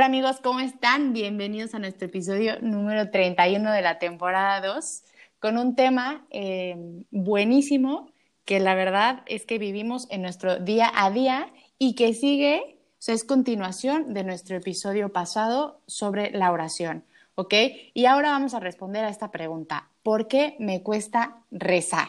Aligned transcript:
Hola 0.00 0.06
amigos, 0.06 0.40
¿cómo 0.42 0.60
están? 0.60 1.12
Bienvenidos 1.12 1.74
a 1.74 1.78
nuestro 1.78 2.06
episodio 2.06 2.58
número 2.62 3.10
31 3.10 3.70
de 3.70 3.82
la 3.82 3.98
temporada 3.98 4.66
2 4.66 5.02
con 5.40 5.58
un 5.58 5.76
tema 5.76 6.26
eh, 6.30 6.74
buenísimo 7.10 8.10
que 8.46 8.60
la 8.60 8.74
verdad 8.74 9.22
es 9.26 9.44
que 9.44 9.58
vivimos 9.58 10.06
en 10.10 10.22
nuestro 10.22 10.58
día 10.58 10.90
a 10.94 11.10
día 11.10 11.52
y 11.78 11.96
que 11.96 12.14
sigue, 12.14 12.78
o 12.92 12.96
sea, 12.96 13.14
es 13.14 13.24
continuación 13.24 14.14
de 14.14 14.24
nuestro 14.24 14.56
episodio 14.56 15.12
pasado 15.12 15.82
sobre 15.84 16.30
la 16.30 16.50
oración, 16.50 17.04
¿ok? 17.34 17.52
Y 17.92 18.06
ahora 18.06 18.30
vamos 18.30 18.54
a 18.54 18.60
responder 18.60 19.04
a 19.04 19.10
esta 19.10 19.30
pregunta, 19.30 19.90
¿por 20.02 20.28
qué 20.28 20.56
me 20.60 20.82
cuesta 20.82 21.42
rezar? 21.50 22.08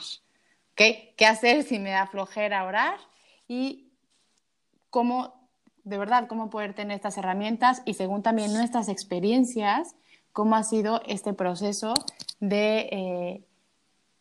¿Qué 0.76 1.14
hacer 1.28 1.64
si 1.64 1.78
me 1.78 1.90
da 1.90 2.08
flojera 2.08 2.64
orar? 2.64 2.98
Y 3.50 3.90
cómo 4.90 5.41
de 5.84 5.98
verdad 5.98 6.28
cómo 6.28 6.50
poder 6.50 6.74
tener 6.74 6.96
estas 6.96 7.18
herramientas 7.18 7.82
y 7.86 7.94
según 7.94 8.24
también 8.24 8.54
nuestras 8.54 8.90
experiencias, 8.90 9.96
cómo 10.34 10.56
ha 10.56 10.64
sido 10.64 11.02
este 11.08 11.34
proceso 11.34 11.94
de, 12.40 12.90
eh, 12.92 13.46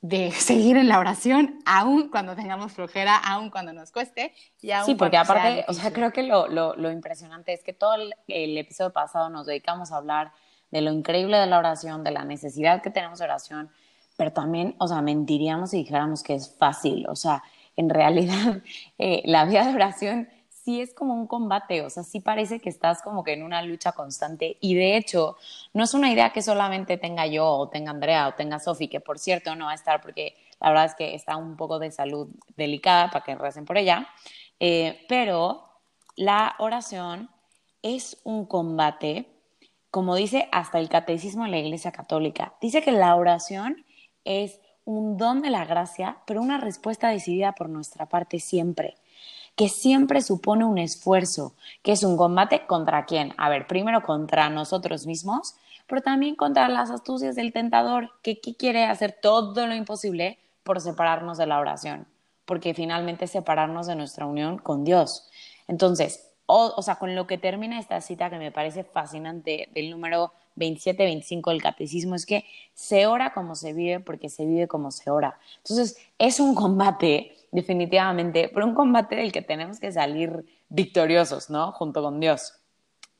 de 0.00 0.30
seguir 0.32 0.76
en 0.76 0.88
la 0.88 0.98
oración, 0.98 1.58
aún 1.64 2.08
cuando 2.08 2.34
tengamos 2.34 2.72
flojera, 2.72 3.16
aún 3.16 3.50
cuando 3.50 3.72
nos 3.72 3.90
cueste. 3.90 4.34
Y 4.60 4.70
sí, 4.84 4.94
porque 4.94 5.16
aparte, 5.16 5.64
o 5.68 5.72
sea, 5.72 5.92
creo 5.92 6.12
que 6.12 6.22
lo, 6.22 6.48
lo, 6.48 6.74
lo 6.76 6.90
impresionante 6.90 7.52
es 7.52 7.62
que 7.62 7.72
todo 7.72 7.94
el, 7.94 8.14
el, 8.28 8.56
episodio 8.58 8.92
pasado 8.92 9.28
nos 9.30 9.46
dedicamos 9.46 9.92
a 9.92 9.96
hablar 9.96 10.32
de 10.70 10.80
lo 10.80 10.92
increíble 10.92 11.36
de 11.36 11.46
la 11.46 11.58
oración, 11.58 12.04
de 12.04 12.12
la 12.12 12.24
necesidad 12.24 12.82
que 12.82 12.90
tenemos 12.90 13.18
de 13.18 13.24
oración, 13.24 13.70
pero 14.16 14.32
también, 14.32 14.74
o 14.78 14.86
sea, 14.86 15.00
mentiríamos 15.02 15.70
si 15.70 15.78
dijéramos 15.78 16.22
que 16.22 16.34
es 16.34 16.54
fácil, 16.56 17.06
o 17.08 17.16
sea, 17.16 17.42
en 17.76 17.88
realidad 17.88 18.62
eh, 18.98 19.22
la 19.24 19.44
vida 19.44 19.66
de 19.66 19.74
oración 19.74 20.28
sí 20.64 20.80
es 20.80 20.94
como 20.94 21.14
un 21.14 21.26
combate, 21.26 21.82
o 21.82 21.90
sea, 21.90 22.02
sí 22.02 22.20
parece 22.20 22.60
que 22.60 22.68
estás 22.68 23.02
como 23.02 23.24
que 23.24 23.32
en 23.32 23.42
una 23.42 23.62
lucha 23.62 23.92
constante. 23.92 24.56
Y 24.60 24.74
de 24.74 24.96
hecho 24.96 25.36
no 25.72 25.84
es 25.84 25.94
una 25.94 26.10
idea 26.10 26.32
que 26.32 26.42
solamente 26.42 26.98
tenga 26.98 27.26
yo 27.26 27.46
o 27.46 27.68
tenga 27.68 27.90
Andrea 27.90 28.28
o 28.28 28.34
tenga 28.34 28.58
Sofi, 28.58 28.88
que 28.88 29.00
por 29.00 29.18
cierto 29.18 29.54
no 29.56 29.66
va 29.66 29.72
a 29.72 29.74
estar 29.74 30.00
porque 30.00 30.36
la 30.60 30.68
verdad 30.68 30.84
es 30.86 30.94
que 30.94 31.14
está 31.14 31.36
un 31.36 31.56
poco 31.56 31.78
de 31.78 31.90
salud 31.90 32.28
delicada 32.56 33.10
para 33.10 33.24
que 33.24 33.34
recen 33.34 33.64
por 33.64 33.78
ella, 33.78 34.08
eh, 34.58 35.04
pero 35.08 35.64
la 36.16 36.54
oración 36.58 37.30
es 37.82 38.18
un 38.24 38.44
combate, 38.44 39.26
como 39.90 40.14
dice 40.14 40.48
hasta 40.52 40.78
el 40.78 40.90
catecismo 40.90 41.44
de 41.44 41.50
la 41.50 41.58
Iglesia 41.58 41.92
Católica, 41.92 42.54
dice 42.60 42.82
que 42.82 42.92
la 42.92 43.16
oración 43.16 43.86
es 44.24 44.60
un 44.84 45.16
don 45.16 45.40
de 45.40 45.50
la 45.50 45.64
gracia, 45.64 46.18
pero 46.26 46.42
una 46.42 46.58
respuesta 46.58 47.08
decidida 47.08 47.52
por 47.52 47.70
nuestra 47.70 48.06
parte 48.06 48.38
siempre 48.38 48.96
que 49.60 49.68
siempre 49.68 50.22
supone 50.22 50.64
un 50.64 50.78
esfuerzo, 50.78 51.52
que 51.82 51.92
es 51.92 52.02
un 52.02 52.16
combate 52.16 52.66
contra 52.66 53.04
quién? 53.04 53.34
A 53.36 53.50
ver, 53.50 53.66
primero 53.66 54.02
contra 54.02 54.48
nosotros 54.48 55.06
mismos, 55.06 55.54
pero 55.86 56.00
también 56.00 56.34
contra 56.34 56.66
las 56.70 56.90
astucias 56.90 57.36
del 57.36 57.52
tentador, 57.52 58.10
que, 58.22 58.40
quiere 58.40 58.84
hacer 58.84 59.18
todo 59.20 59.66
lo 59.66 59.74
imposible 59.74 60.38
por 60.62 60.80
separarnos 60.80 61.36
de 61.36 61.46
la 61.46 61.58
oración, 61.58 62.06
porque 62.46 62.72
finalmente 62.72 63.26
separarnos 63.26 63.86
de 63.86 63.96
nuestra 63.96 64.24
unión 64.24 64.56
con 64.56 64.82
Dios. 64.82 65.28
Entonces, 65.68 66.30
o, 66.46 66.72
o 66.74 66.80
sea, 66.80 66.94
con 66.94 67.14
lo 67.14 67.26
que 67.26 67.36
termina 67.36 67.78
esta 67.78 68.00
cita 68.00 68.30
que 68.30 68.38
me 68.38 68.52
parece 68.52 68.82
fascinante 68.82 69.68
del 69.74 69.90
número 69.90 70.32
27-25 70.56 71.50
del 71.50 71.60
catecismo 71.60 72.14
es 72.14 72.24
que 72.24 72.46
se 72.72 73.06
ora 73.06 73.34
como 73.34 73.54
se 73.56 73.74
vive 73.74 74.00
porque 74.00 74.30
se 74.30 74.46
vive 74.46 74.68
como 74.68 74.90
se 74.90 75.10
ora. 75.10 75.38
Entonces, 75.58 75.98
es 76.18 76.40
un 76.40 76.54
combate 76.54 77.36
definitivamente, 77.50 78.50
pero 78.52 78.66
un 78.66 78.74
combate 78.74 79.16
del 79.16 79.32
que 79.32 79.42
tenemos 79.42 79.80
que 79.80 79.92
salir 79.92 80.44
victoriosos, 80.68 81.50
¿no? 81.50 81.72
Junto 81.72 82.02
con 82.02 82.20
Dios. 82.20 82.54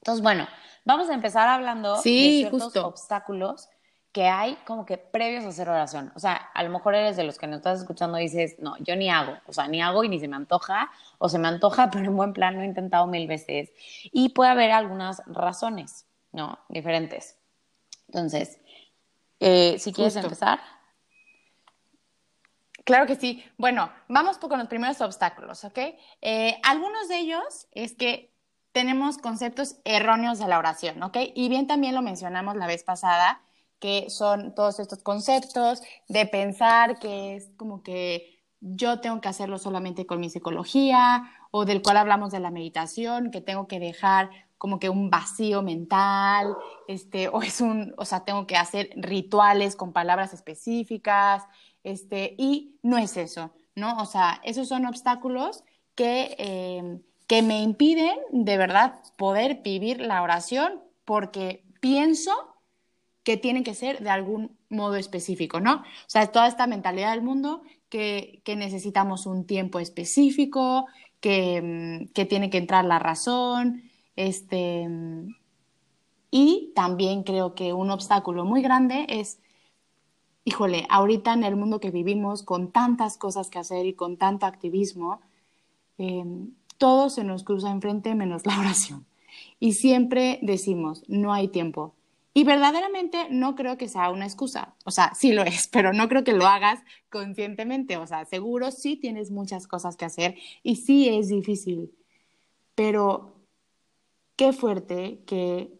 Entonces, 0.00 0.22
bueno, 0.22 0.46
vamos 0.84 1.10
a 1.10 1.14
empezar 1.14 1.48
hablando 1.48 1.96
de 1.96 2.02
ciertos 2.02 2.76
obstáculos 2.76 3.68
que 4.12 4.26
hay 4.26 4.56
como 4.66 4.84
que 4.86 4.98
previos 4.98 5.44
a 5.44 5.48
hacer 5.48 5.68
oración. 5.68 6.12
O 6.16 6.18
sea, 6.18 6.34
a 6.34 6.62
lo 6.64 6.70
mejor 6.70 6.94
eres 6.94 7.16
de 7.16 7.24
los 7.24 7.38
que 7.38 7.46
nos 7.46 7.58
estás 7.58 7.80
escuchando 7.80 8.18
y 8.18 8.22
dices, 8.22 8.56
no, 8.58 8.76
yo 8.78 8.96
ni 8.96 9.08
hago, 9.08 9.36
o 9.46 9.52
sea, 9.52 9.68
ni 9.68 9.80
hago 9.80 10.02
y 10.02 10.08
ni 10.08 10.18
se 10.18 10.26
me 10.26 10.36
antoja, 10.36 10.90
o 11.18 11.28
se 11.28 11.38
me 11.38 11.48
antoja, 11.48 11.90
pero 11.92 12.06
en 12.06 12.16
buen 12.16 12.32
plan 12.32 12.56
lo 12.56 12.62
he 12.62 12.66
intentado 12.66 13.06
mil 13.06 13.28
veces. 13.28 13.70
Y 14.04 14.30
puede 14.30 14.50
haber 14.50 14.72
algunas 14.72 15.22
razones, 15.26 16.06
¿no? 16.32 16.58
Diferentes. 16.68 17.36
Entonces, 18.08 18.60
eh, 19.38 19.76
si 19.78 19.92
quieres 19.92 20.16
empezar. 20.16 20.60
Claro 22.84 23.06
que 23.06 23.16
sí. 23.16 23.44
Bueno, 23.58 23.90
vamos 24.08 24.38
con 24.38 24.58
los 24.58 24.68
primeros 24.68 25.00
obstáculos, 25.00 25.64
¿ok? 25.64 25.78
Eh, 26.22 26.58
algunos 26.62 27.08
de 27.08 27.18
ellos 27.18 27.68
es 27.72 27.94
que 27.94 28.32
tenemos 28.72 29.18
conceptos 29.18 29.76
erróneos 29.84 30.38
de 30.38 30.48
la 30.48 30.58
oración, 30.58 31.02
¿ok? 31.02 31.16
Y 31.34 31.48
bien 31.48 31.66
también 31.66 31.94
lo 31.94 32.02
mencionamos 32.02 32.56
la 32.56 32.66
vez 32.66 32.82
pasada, 32.84 33.42
que 33.80 34.08
son 34.10 34.54
todos 34.54 34.78
estos 34.80 35.02
conceptos 35.02 35.82
de 36.08 36.26
pensar 36.26 36.98
que 36.98 37.36
es 37.36 37.50
como 37.56 37.82
que 37.82 38.38
yo 38.60 39.00
tengo 39.00 39.20
que 39.20 39.28
hacerlo 39.28 39.58
solamente 39.58 40.06
con 40.06 40.20
mi 40.20 40.30
psicología 40.30 41.30
o 41.50 41.64
del 41.64 41.82
cual 41.82 41.96
hablamos 41.96 42.30
de 42.30 42.40
la 42.40 42.50
meditación, 42.50 43.30
que 43.30 43.40
tengo 43.40 43.66
que 43.66 43.80
dejar 43.80 44.30
como 44.58 44.78
que 44.78 44.90
un 44.90 45.08
vacío 45.10 45.62
mental, 45.62 46.54
este, 46.86 47.28
o 47.28 47.40
es 47.42 47.60
un, 47.62 47.94
o 47.96 48.04
sea, 48.04 48.24
tengo 48.24 48.46
que 48.46 48.56
hacer 48.56 48.90
rituales 48.96 49.74
con 49.74 49.92
palabras 49.94 50.34
específicas, 50.34 51.44
este, 51.84 52.34
y 52.38 52.78
no 52.82 52.98
es 52.98 53.16
eso, 53.16 53.52
¿no? 53.74 53.98
O 53.98 54.06
sea, 54.06 54.40
esos 54.44 54.68
son 54.68 54.86
obstáculos 54.86 55.64
que, 55.94 56.34
eh, 56.38 57.00
que 57.26 57.42
me 57.42 57.62
impiden 57.62 58.18
de 58.32 58.56
verdad 58.56 59.00
poder 59.16 59.62
vivir 59.62 60.00
la 60.00 60.22
oración 60.22 60.80
porque 61.04 61.64
pienso 61.80 62.32
que 63.22 63.36
tiene 63.36 63.62
que 63.62 63.74
ser 63.74 64.02
de 64.02 64.10
algún 64.10 64.56
modo 64.68 64.96
específico, 64.96 65.60
¿no? 65.60 65.76
O 65.76 65.84
sea, 66.06 66.26
toda 66.32 66.46
esta 66.46 66.66
mentalidad 66.66 67.12
del 67.12 67.22
mundo 67.22 67.62
que, 67.88 68.40
que 68.44 68.56
necesitamos 68.56 69.26
un 69.26 69.46
tiempo 69.46 69.78
específico, 69.80 70.86
que, 71.20 72.08
que, 72.14 72.24
tiene 72.24 72.48
que 72.48 72.58
entrar 72.58 72.84
la 72.84 72.98
razón, 72.98 73.82
este, 74.16 74.88
y 76.30 76.72
también 76.74 77.24
creo 77.24 77.54
que 77.54 77.72
un 77.72 77.90
obstáculo 77.90 78.44
muy 78.44 78.62
grande 78.62 79.06
es 79.08 79.40
híjole, 80.44 80.86
ahorita 80.88 81.32
en 81.32 81.44
el 81.44 81.56
mundo 81.56 81.80
que 81.80 81.90
vivimos, 81.90 82.42
con 82.42 82.72
tantas 82.72 83.16
cosas 83.16 83.50
que 83.50 83.58
hacer 83.58 83.86
y 83.86 83.94
con 83.94 84.16
tanto 84.16 84.46
activismo, 84.46 85.20
eh, 85.98 86.24
todo 86.78 87.10
se 87.10 87.24
nos 87.24 87.44
cruza 87.44 87.70
enfrente 87.70 88.14
menos 88.14 88.46
la 88.46 88.58
oración. 88.60 89.06
Y 89.58 89.74
siempre 89.74 90.38
decimos, 90.42 91.02
no 91.08 91.32
hay 91.32 91.48
tiempo. 91.48 91.94
Y 92.32 92.44
verdaderamente 92.44 93.26
no 93.30 93.56
creo 93.56 93.76
que 93.76 93.88
sea 93.88 94.10
una 94.10 94.24
excusa. 94.24 94.74
O 94.84 94.90
sea, 94.90 95.12
sí 95.14 95.32
lo 95.32 95.42
es, 95.42 95.68
pero 95.72 95.92
no 95.92 96.08
creo 96.08 96.24
que 96.24 96.32
lo 96.32 96.46
hagas 96.46 96.80
conscientemente. 97.10 97.96
O 97.96 98.06
sea, 98.06 98.24
seguro 98.24 98.70
sí 98.70 98.96
tienes 98.96 99.30
muchas 99.30 99.66
cosas 99.66 99.96
que 99.96 100.04
hacer 100.04 100.36
y 100.62 100.76
sí 100.76 101.08
es 101.08 101.28
difícil. 101.28 101.92
Pero 102.74 103.34
qué 104.36 104.52
fuerte 104.52 105.20
que 105.26 105.79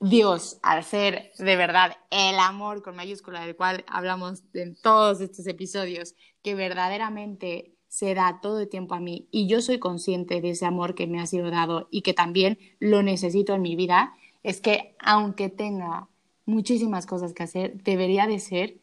Dios, 0.00 0.58
al 0.62 0.84
ser 0.84 1.32
de 1.38 1.56
verdad 1.56 1.96
el 2.10 2.38
amor 2.38 2.82
con 2.82 2.96
mayúscula 2.96 3.40
del 3.40 3.56
cual 3.56 3.84
hablamos 3.88 4.42
en 4.52 4.76
todos 4.76 5.20
estos 5.22 5.46
episodios, 5.46 6.14
que 6.42 6.54
verdaderamente 6.54 7.72
se 7.88 8.14
da 8.14 8.40
todo 8.42 8.60
el 8.60 8.68
tiempo 8.68 8.94
a 8.94 9.00
mí 9.00 9.26
y 9.30 9.48
yo 9.48 9.62
soy 9.62 9.78
consciente 9.78 10.42
de 10.42 10.50
ese 10.50 10.66
amor 10.66 10.94
que 10.94 11.06
me 11.06 11.18
ha 11.18 11.26
sido 11.26 11.50
dado 11.50 11.88
y 11.90 12.02
que 12.02 12.12
también 12.12 12.58
lo 12.78 13.02
necesito 13.02 13.54
en 13.54 13.62
mi 13.62 13.74
vida, 13.74 14.14
es 14.42 14.60
que 14.60 14.94
aunque 14.98 15.48
tenga 15.48 16.08
muchísimas 16.44 17.06
cosas 17.06 17.32
que 17.32 17.44
hacer, 17.44 17.82
debería 17.82 18.26
de 18.26 18.38
ser 18.38 18.80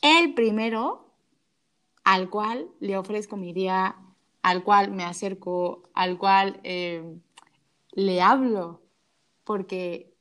el 0.00 0.32
primero 0.32 1.14
al 2.02 2.30
cual 2.30 2.68
le 2.80 2.96
ofrezco 2.96 3.36
mi 3.36 3.52
día, 3.52 3.96
al 4.42 4.64
cual 4.64 4.90
me 4.90 5.04
acerco, 5.04 5.82
al 5.92 6.16
cual 6.16 6.60
eh, 6.64 7.18
le 7.92 8.22
hablo, 8.22 8.82
porque 9.44 10.13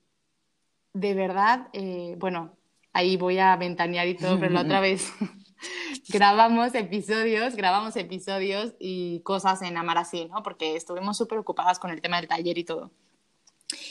de 0.94 1.13
verdad, 1.13 1.68
eh, 1.74 2.16
bueno, 2.19 2.56
ahí 2.94 3.18
voy 3.18 3.40
a 3.40 3.56
ventanear 3.56 4.07
y 4.07 4.16
todo, 4.16 4.40
pero 4.40 4.54
la 4.54 4.62
otra 4.62 4.80
vez 4.81 5.12
grabamos 6.10 6.75
episodios, 6.75 7.56
grabamos 7.56 7.95
episodios 7.95 8.74
y 8.80 9.22
cosas 9.22 9.62
en 9.62 9.78
Amar 9.78 9.98
Así, 9.98 10.25
¿no? 10.25 10.44
Porque 10.44 10.75
estuvimos 10.75 11.18
súper 11.18 11.40
ocupadas 11.40 11.80
con 11.80 11.92
el 11.92 12.01
tema 12.01 12.18
del 12.18 12.30
taller 12.30 12.57
y 12.57 12.63
todo. 12.63 12.92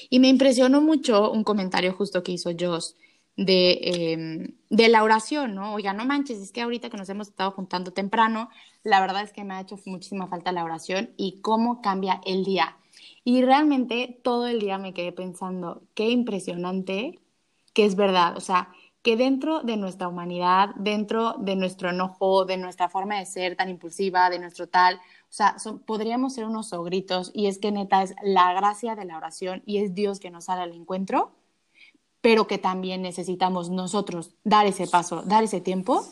Y 0.08 0.20
me 0.20 0.28
impresionó 0.28 0.80
mucho 0.80 1.30
un 1.32 1.44
comentario 1.44 1.92
justo 1.92 2.22
que 2.22 2.32
hizo 2.32 2.50
Joss 2.58 2.96
de, 3.36 3.78
em, 3.82 4.54
de 4.68 4.88
la 4.88 5.02
oración, 5.02 5.54
¿no? 5.54 5.74
Oiga, 5.74 5.92
no 5.92 6.04
manches, 6.04 6.38
es 6.38 6.52
que 6.52 6.62
ahorita 6.62 6.90
que 6.90 6.96
nos 6.96 7.08
hemos 7.08 7.28
estado 7.28 7.50
juntando 7.50 7.92
temprano, 7.92 8.50
la 8.82 9.00
verdad 9.00 9.22
es 9.22 9.32
que 9.32 9.44
me 9.44 9.54
ha 9.54 9.60
hecho 9.60 9.78
muchísima 9.86 10.28
falta 10.28 10.52
la 10.52 10.64
oración 10.64 11.10
y 11.16 11.40
cómo 11.40 11.80
cambia 11.80 12.20
el 12.24 12.44
día. 12.44 12.76
Y 13.24 13.42
realmente 13.42 14.20
todo 14.22 14.46
el 14.46 14.60
día 14.60 14.78
me 14.78 14.94
quedé 14.94 15.12
pensando, 15.12 15.82
qué 15.94 16.10
impresionante 16.10 17.20
que 17.72 17.84
es 17.84 17.96
verdad, 17.96 18.36
o 18.36 18.40
sea, 18.40 18.68
que 19.02 19.16
dentro 19.16 19.62
de 19.62 19.76
nuestra 19.76 20.08
humanidad, 20.08 20.70
dentro 20.76 21.34
de 21.38 21.56
nuestro 21.56 21.90
enojo, 21.90 22.44
de 22.44 22.56
nuestra 22.56 22.88
forma 22.88 23.18
de 23.18 23.26
ser 23.26 23.56
tan 23.56 23.68
impulsiva, 23.68 24.30
de 24.30 24.38
nuestro 24.38 24.68
tal, 24.68 24.96
o 24.96 25.34
sea, 25.34 25.56
podríamos 25.86 26.34
ser 26.34 26.44
unos 26.44 26.72
ogritos 26.72 27.30
y 27.34 27.46
es 27.46 27.58
que 27.58 27.72
neta 27.72 28.02
es 28.02 28.14
la 28.22 28.52
gracia 28.52 28.94
de 28.94 29.04
la 29.04 29.16
oración 29.16 29.62
y 29.66 29.78
es 29.78 29.94
Dios 29.94 30.20
que 30.20 30.30
nos 30.30 30.44
sale 30.44 30.62
al 30.62 30.72
encuentro, 30.72 31.32
pero 32.20 32.46
que 32.46 32.58
también 32.58 33.02
necesitamos 33.02 33.70
nosotros 33.70 34.34
dar 34.44 34.66
ese 34.66 34.86
paso, 34.86 35.22
dar 35.22 35.42
ese 35.42 35.60
tiempo 35.60 36.06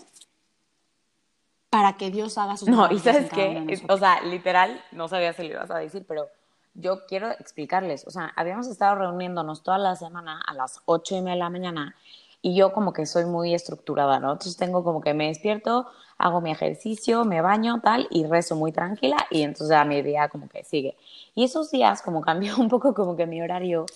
para 1.69 1.97
que 1.97 2.11
Dios 2.11 2.37
haga 2.39 2.56
su 2.56 2.69
No, 2.69 2.91
y 2.91 2.99
sabes 2.99 3.31
qué, 3.31 3.81
o 3.89 3.97
sea, 3.99 4.21
literal, 4.23 4.83
no 4.91 5.06
sabía 5.06 5.33
si 5.33 5.45
lo 5.45 5.51
ibas 5.51 5.71
a 5.71 5.79
decir, 5.79 6.05
pero 6.09 6.27
yo 6.75 7.06
quiero 7.06 7.31
explicarles, 7.31 8.06
o 8.06 8.11
sea, 8.11 8.32
habíamos 8.37 8.67
estado 8.67 8.96
reuniéndonos 8.96 9.62
toda 9.62 9.78
la 9.78 9.96
semana 9.96 10.40
a 10.46 10.55
las 10.55 10.81
ocho 10.84 11.17
y 11.17 11.20
media 11.20 11.34
de 11.34 11.38
la 11.38 11.50
mañana 11.50 11.96
y 12.43 12.55
yo 12.55 12.72
como 12.72 12.93
que 12.93 13.06
soy 13.06 13.26
muy 13.26 13.55
estructurada, 13.55 14.19
¿no? 14.19 14.32
Entonces 14.32 14.56
tengo 14.56 14.82
como 14.82 15.00
que 15.00 15.12
me 15.14 15.26
despierto, 15.28 15.87
hago 16.17 16.40
mi 16.40 16.50
ejercicio, 16.50 17.25
me 17.25 17.43
baño, 17.43 17.81
tal, 17.82 18.06
y 18.11 18.25
rezo 18.26 18.56
muy 18.56 18.72
tranquila 18.72 19.26
y 19.31 19.43
entonces 19.43 19.76
a 19.76 19.84
mi 19.84 20.00
día 20.02 20.28
como 20.28 20.49
que 20.49 20.64
sigue. 20.64 20.96
Y 21.34 21.44
esos 21.44 21.70
días 21.70 22.02
como 22.02 22.20
cambió 22.22 22.56
un 22.56 22.69
poco 22.69 22.94
como 22.94 23.17
que 23.17 23.26
mi 23.26 23.43
horario, 23.43 23.87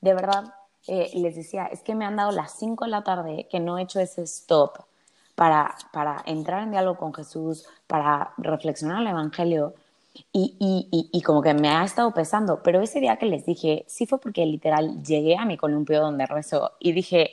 de 0.00 0.14
verdad, 0.14 0.54
eh, 0.88 1.10
les 1.14 1.36
decía, 1.36 1.66
es 1.66 1.82
que 1.82 1.94
me 1.94 2.04
han 2.04 2.16
dado 2.16 2.32
las 2.32 2.58
5 2.58 2.84
de 2.84 2.90
la 2.90 3.04
tarde 3.04 3.46
que 3.50 3.60
no 3.60 3.78
he 3.78 3.82
hecho 3.82 4.00
ese 4.00 4.22
stop 4.22 4.78
para, 5.36 5.76
para 5.92 6.22
entrar 6.26 6.62
en 6.62 6.72
diálogo 6.72 6.98
con 6.98 7.14
Jesús, 7.14 7.66
para 7.86 8.32
reflexionar 8.36 9.00
el 9.02 9.08
Evangelio. 9.08 9.74
Y, 10.32 10.56
y, 10.60 11.08
y, 11.10 11.22
como 11.22 11.42
que 11.42 11.54
me 11.54 11.68
ha 11.68 11.84
estado 11.84 12.12
pesando, 12.12 12.62
pero 12.62 12.80
ese 12.82 13.00
día 13.00 13.16
que 13.16 13.26
les 13.26 13.46
dije, 13.46 13.84
sí 13.88 14.06
fue 14.06 14.20
porque 14.20 14.44
literal 14.44 15.02
llegué 15.02 15.36
a 15.36 15.46
mi 15.46 15.56
columpio 15.56 16.00
donde 16.00 16.26
rezo 16.26 16.72
y 16.78 16.92
dije, 16.92 17.30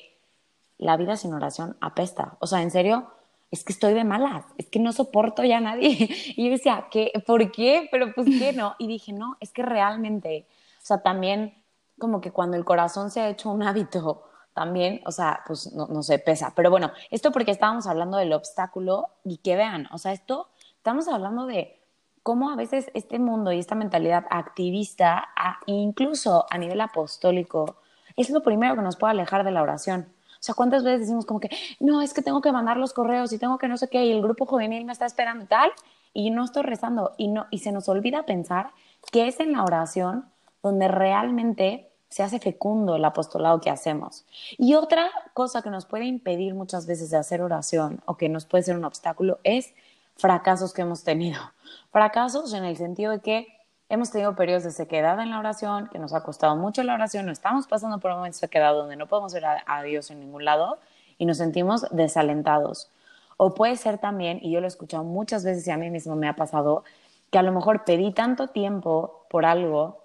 la 0.77 0.95
vida 0.95 1.17
sin 1.17 1.33
oración 1.33 1.75
apesta. 1.81 2.37
O 2.39 2.47
sea, 2.47 2.61
en 2.61 2.71
serio, 2.71 3.07
es 3.51 3.63
que 3.63 3.73
estoy 3.73 3.93
de 3.93 4.03
malas, 4.05 4.45
es 4.57 4.67
que 4.67 4.79
no 4.79 4.93
soporto 4.93 5.43
ya 5.43 5.57
a 5.57 5.61
nadie. 5.61 6.09
Y 6.37 6.45
yo 6.45 6.51
decía, 6.51 6.87
¿qué? 6.89 7.11
¿Por 7.25 7.51
qué? 7.51 7.89
Pero 7.91 8.13
pues 8.13 8.27
qué 8.27 8.53
no. 8.53 8.75
Y 8.79 8.87
dije, 8.87 9.11
no, 9.11 9.37
es 9.39 9.51
que 9.51 9.63
realmente, 9.63 10.47
o 10.81 10.85
sea, 10.85 11.01
también 11.01 11.53
como 11.97 12.21
que 12.21 12.31
cuando 12.31 12.55
el 12.55 12.63
corazón 12.63 13.11
se 13.11 13.19
ha 13.21 13.29
hecho 13.29 13.51
un 13.51 13.63
hábito, 13.63 14.23
también, 14.53 15.01
o 15.05 15.11
sea, 15.11 15.41
pues 15.47 15.71
no, 15.73 15.87
no 15.87 16.03
se 16.03 16.19
pesa. 16.19 16.53
Pero 16.55 16.69
bueno, 16.69 16.91
esto 17.11 17.31
porque 17.31 17.51
estábamos 17.51 17.87
hablando 17.87 18.17
del 18.17 18.33
obstáculo 18.33 19.07
y 19.23 19.37
que 19.37 19.55
vean, 19.55 19.87
o 19.91 19.97
sea, 19.97 20.11
esto, 20.11 20.49
estamos 20.75 21.07
hablando 21.07 21.45
de 21.45 21.78
cómo 22.23 22.49
a 22.49 22.55
veces 22.55 22.91
este 22.93 23.19
mundo 23.19 23.51
y 23.51 23.59
esta 23.59 23.75
mentalidad 23.75 24.25
activista, 24.29 25.29
incluso 25.65 26.45
a 26.49 26.57
nivel 26.57 26.81
apostólico, 26.81 27.77
es 28.15 28.29
lo 28.29 28.41
primero 28.43 28.75
que 28.75 28.81
nos 28.81 28.97
puede 28.97 29.11
alejar 29.11 29.43
de 29.43 29.51
la 29.51 29.61
oración. 29.61 30.07
O 30.33 30.41
sea, 30.41 30.55
¿cuántas 30.55 30.83
veces 30.83 31.01
decimos 31.01 31.25
como 31.25 31.39
que, 31.39 31.49
no, 31.79 32.01
es 32.01 32.13
que 32.13 32.21
tengo 32.21 32.41
que 32.41 32.51
mandar 32.51 32.77
los 32.77 32.93
correos 32.93 33.33
y 33.33 33.39
tengo 33.39 33.57
que 33.57 33.67
no 33.67 33.77
sé 33.77 33.89
qué, 33.89 34.05
y 34.05 34.11
el 34.11 34.21
grupo 34.21 34.45
juvenil 34.45 34.85
me 34.85 34.93
está 34.93 35.05
esperando 35.05 35.43
y 35.43 35.47
tal, 35.47 35.71
y 36.13 36.31
no 36.31 36.45
estoy 36.45 36.63
rezando, 36.63 37.13
y, 37.17 37.27
no, 37.27 37.47
y 37.51 37.59
se 37.59 37.71
nos 37.71 37.89
olvida 37.89 38.23
pensar 38.23 38.71
que 39.11 39.27
es 39.27 39.39
en 39.39 39.51
la 39.51 39.63
oración 39.63 40.25
donde 40.63 40.87
realmente 40.87 41.89
se 42.09 42.23
hace 42.23 42.39
fecundo 42.39 42.95
el 42.95 43.05
apostolado 43.05 43.61
que 43.61 43.69
hacemos. 43.69 44.25
Y 44.57 44.73
otra 44.73 45.09
cosa 45.33 45.61
que 45.61 45.69
nos 45.69 45.85
puede 45.85 46.05
impedir 46.05 46.55
muchas 46.55 46.87
veces 46.87 47.11
de 47.11 47.17
hacer 47.17 47.41
oración 47.41 48.01
o 48.05 48.17
que 48.17 48.29
nos 48.29 48.45
puede 48.45 48.63
ser 48.63 48.75
un 48.75 48.85
obstáculo 48.85 49.39
es 49.43 49.73
fracasos 50.19 50.73
que 50.73 50.83
hemos 50.83 51.03
tenido. 51.03 51.39
Fracasos 51.91 52.53
en 52.53 52.65
el 52.65 52.77
sentido 52.77 53.11
de 53.11 53.19
que 53.19 53.47
hemos 53.89 54.11
tenido 54.11 54.35
periodos 54.35 54.63
de 54.63 54.71
sequedad 54.71 55.19
en 55.19 55.31
la 55.31 55.39
oración, 55.39 55.87
que 55.87 55.97
nos 55.97 56.13
ha 56.13 56.21
costado 56.21 56.55
mucho 56.55 56.83
la 56.83 56.93
oración, 56.93 57.25
no 57.25 57.31
estamos 57.31 57.65
pasando 57.67 57.99
por 57.99 58.11
un 58.11 58.17
momento 58.17 58.35
de 58.35 58.41
sequedad 58.41 58.73
donde 58.73 58.95
no 58.95 59.07
podemos 59.07 59.33
ver 59.33 59.45
a, 59.45 59.81
Dios 59.83 60.11
en 60.11 60.19
ningún 60.19 60.45
lado 60.45 60.77
y 61.17 61.25
nos 61.25 61.37
sentimos 61.37 61.85
desalentados. 61.89 62.91
O 63.37 63.55
puede 63.55 63.77
ser 63.77 63.97
también, 63.97 64.39
y 64.41 64.51
yo 64.51 64.59
lo 64.59 64.67
he 64.67 64.67
escuchado 64.67 65.03
muchas 65.03 65.43
veces 65.43 65.65
y 65.65 65.71
a 65.71 65.77
mí 65.77 65.89
mismo 65.89 66.15
me 66.15 66.27
ha 66.27 66.35
pasado, 66.35 66.83
que 67.31 67.39
a 67.39 67.43
lo 67.43 67.51
mejor 67.51 67.83
pedí 67.85 68.11
tanto 68.13 68.47
tiempo 68.47 69.25
por 69.29 69.45
algo 69.45 70.03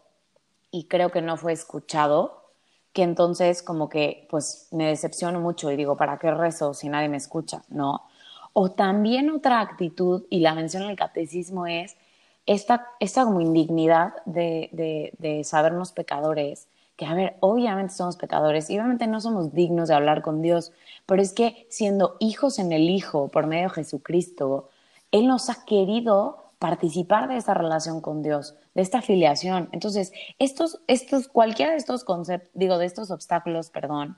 y 0.71 0.85
creo 0.85 1.11
que 1.11 1.21
no 1.21 1.37
fue 1.37 1.53
escuchado, 1.53 2.45
que 2.93 3.03
entonces 3.03 3.63
como 3.63 3.89
que 3.89 4.27
pues 4.31 4.69
me 4.71 4.87
decepciono 4.87 5.41
mucho 5.41 5.71
y 5.71 5.77
digo, 5.77 5.97
¿para 5.97 6.19
qué 6.19 6.31
rezo 6.31 6.75
si 6.75 6.89
nadie 6.89 7.09
me 7.09 7.17
escucha? 7.17 7.63
No. 7.69 8.05
O 8.55 8.71
también 8.71 9.29
otra 9.31 9.61
actitud, 9.61 10.25
y 10.31 10.41
la 10.41 10.55
mención 10.55 10.85
en 10.85 10.91
el 10.91 10.97
catecismo 10.97 11.67
es, 11.67 11.97
esta, 12.47 12.87
esta 13.01 13.25
como 13.25 13.41
indignidad 13.41 14.15
de, 14.25 14.71
de, 14.73 15.13
de, 15.19 15.45
sabernos 15.45 15.93
pecadores, 15.93 16.69
que 16.97 17.05
a 17.07 17.15
ver, 17.15 17.37
obviamente 17.41 17.95
somos 17.95 18.17
pecadores 18.17 18.71
y 18.71 18.79
obviamente 18.79 19.07
no 19.07 19.21
somos 19.21 19.53
dignos 19.53 19.89
de 19.89 19.95
hablar 19.95 20.23
con 20.23 20.41
Dios, 20.41 20.73
pero 21.07 21.21
es 21.21 21.33
que 21.33 21.67
siendo 21.69 22.17
hijos 22.21 22.59
en 22.59 22.73
el 22.73 22.89
Hijo 22.89 23.29
por 23.29 23.47
medio 23.47 23.69
de 23.69 23.75
Jesucristo, 23.75 24.71
Él 25.11 25.27
nos 25.27 25.51
ha 25.51 25.65
querido 25.65 26.45
participar 26.59 27.29
de 27.29 27.37
esta 27.37 27.55
relación 27.55 28.01
con 28.01 28.23
Dios, 28.23 28.55
de 28.75 28.83
esta 28.83 28.99
afiliación. 28.99 29.69
Entonces, 29.73 30.13
estos, 30.39 30.81
estos, 30.87 31.29
cualquiera 31.29 31.73
de 31.73 31.79
estos 31.79 32.05
conceptos, 32.05 32.51
digo, 32.55 32.79
de 32.79 32.87
estos 32.87 33.11
obstáculos, 33.11 33.71
perdón, 33.71 34.17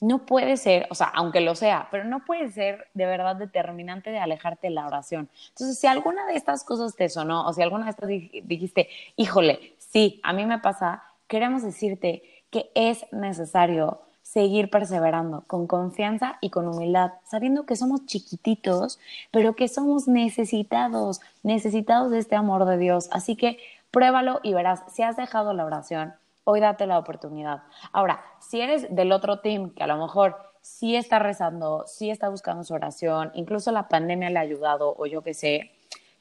no 0.00 0.26
puede 0.26 0.56
ser, 0.56 0.86
o 0.90 0.94
sea, 0.94 1.06
aunque 1.14 1.40
lo 1.40 1.54
sea, 1.54 1.88
pero 1.90 2.04
no 2.04 2.24
puede 2.24 2.50
ser 2.50 2.88
de 2.94 3.06
verdad 3.06 3.36
determinante 3.36 4.10
de 4.10 4.18
alejarte 4.18 4.68
de 4.68 4.74
la 4.74 4.86
oración. 4.86 5.28
Entonces, 5.48 5.78
si 5.78 5.86
alguna 5.86 6.26
de 6.26 6.34
estas 6.34 6.64
cosas 6.64 6.94
te 6.94 7.08
sonó, 7.08 7.46
o 7.46 7.52
si 7.52 7.62
alguna 7.62 7.84
de 7.84 7.90
estas 7.90 8.08
dijiste, 8.08 8.88
híjole, 9.16 9.74
sí, 9.78 10.20
a 10.22 10.32
mí 10.32 10.44
me 10.44 10.58
pasa, 10.58 11.02
queremos 11.28 11.62
decirte 11.62 12.22
que 12.50 12.70
es 12.74 13.10
necesario 13.12 14.02
seguir 14.22 14.70
perseverando 14.70 15.44
con 15.46 15.66
confianza 15.66 16.36
y 16.40 16.50
con 16.50 16.66
humildad, 16.66 17.12
sabiendo 17.24 17.64
que 17.64 17.76
somos 17.76 18.06
chiquititos, 18.06 18.98
pero 19.30 19.54
que 19.54 19.68
somos 19.68 20.08
necesitados, 20.08 21.20
necesitados 21.42 22.10
de 22.10 22.18
este 22.18 22.34
amor 22.34 22.64
de 22.64 22.76
Dios. 22.76 23.08
Así 23.12 23.36
que 23.36 23.58
pruébalo 23.90 24.40
y 24.42 24.52
verás, 24.52 24.82
si 24.92 25.02
has 25.02 25.16
dejado 25.16 25.54
la 25.54 25.64
oración, 25.64 26.14
hoy 26.42 26.60
date 26.60 26.86
la 26.86 26.98
oportunidad. 26.98 27.62
Ahora, 27.92 28.20
si 28.48 28.60
eres 28.60 28.94
del 28.94 29.12
otro 29.12 29.40
team 29.40 29.70
que 29.70 29.82
a 29.82 29.86
lo 29.86 29.96
mejor 29.96 30.36
sí 30.60 30.96
está 30.96 31.18
rezando, 31.18 31.84
sí 31.86 32.10
está 32.10 32.28
buscando 32.28 32.64
su 32.64 32.74
oración, 32.74 33.30
incluso 33.34 33.72
la 33.72 33.88
pandemia 33.88 34.30
le 34.30 34.38
ha 34.38 34.42
ayudado 34.42 34.94
o 34.96 35.06
yo 35.06 35.22
qué 35.22 35.34
sé, 35.34 35.72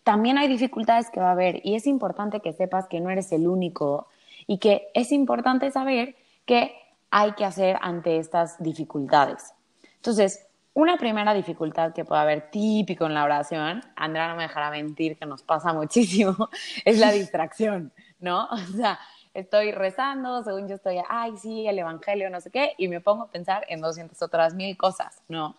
también 0.03 0.37
hay 0.37 0.47
dificultades 0.47 1.09
que 1.09 1.19
va 1.19 1.29
a 1.29 1.31
haber 1.31 1.61
y 1.65 1.75
es 1.75 1.87
importante 1.87 2.39
que 2.39 2.53
sepas 2.53 2.87
que 2.87 2.99
no 2.99 3.09
eres 3.09 3.31
el 3.31 3.47
único 3.47 4.07
y 4.47 4.59
que 4.59 4.87
es 4.93 5.11
importante 5.11 5.71
saber 5.71 6.15
qué 6.45 6.75
hay 7.09 7.31
que 7.33 7.45
hacer 7.45 7.77
ante 7.81 8.17
estas 8.17 8.61
dificultades. 8.61 9.53
Entonces, 9.95 10.45
una 10.75 10.97
primera 10.97 11.33
dificultad 11.33 11.93
que 11.93 12.05
puede 12.05 12.21
haber 12.21 12.51
típico 12.51 13.05
en 13.05 13.13
la 13.13 13.23
oración, 13.23 13.81
Andrea 13.95 14.27
no 14.27 14.35
me 14.35 14.43
dejará 14.43 14.69
mentir 14.69 15.17
que 15.17 15.25
nos 15.25 15.41
pasa 15.41 15.73
muchísimo, 15.73 16.49
es 16.85 16.99
la 16.99 17.11
distracción, 17.11 17.93
¿no? 18.19 18.47
O 18.51 18.57
sea, 18.57 18.99
estoy 19.35 19.71
rezando, 19.71 20.43
según 20.43 20.67
yo 20.67 20.75
estoy, 20.75 20.97
ay, 21.07 21.37
sí, 21.37 21.67
el 21.67 21.77
Evangelio, 21.77 22.29
no 22.29 22.41
sé 22.41 22.49
qué, 22.49 22.73
y 22.77 22.87
me 22.87 23.01
pongo 23.01 23.23
a 23.23 23.31
pensar 23.31 23.65
en 23.67 23.81
200 23.81 24.19
otras 24.21 24.55
mil 24.55 24.75
cosas, 24.77 25.21
¿no? 25.27 25.55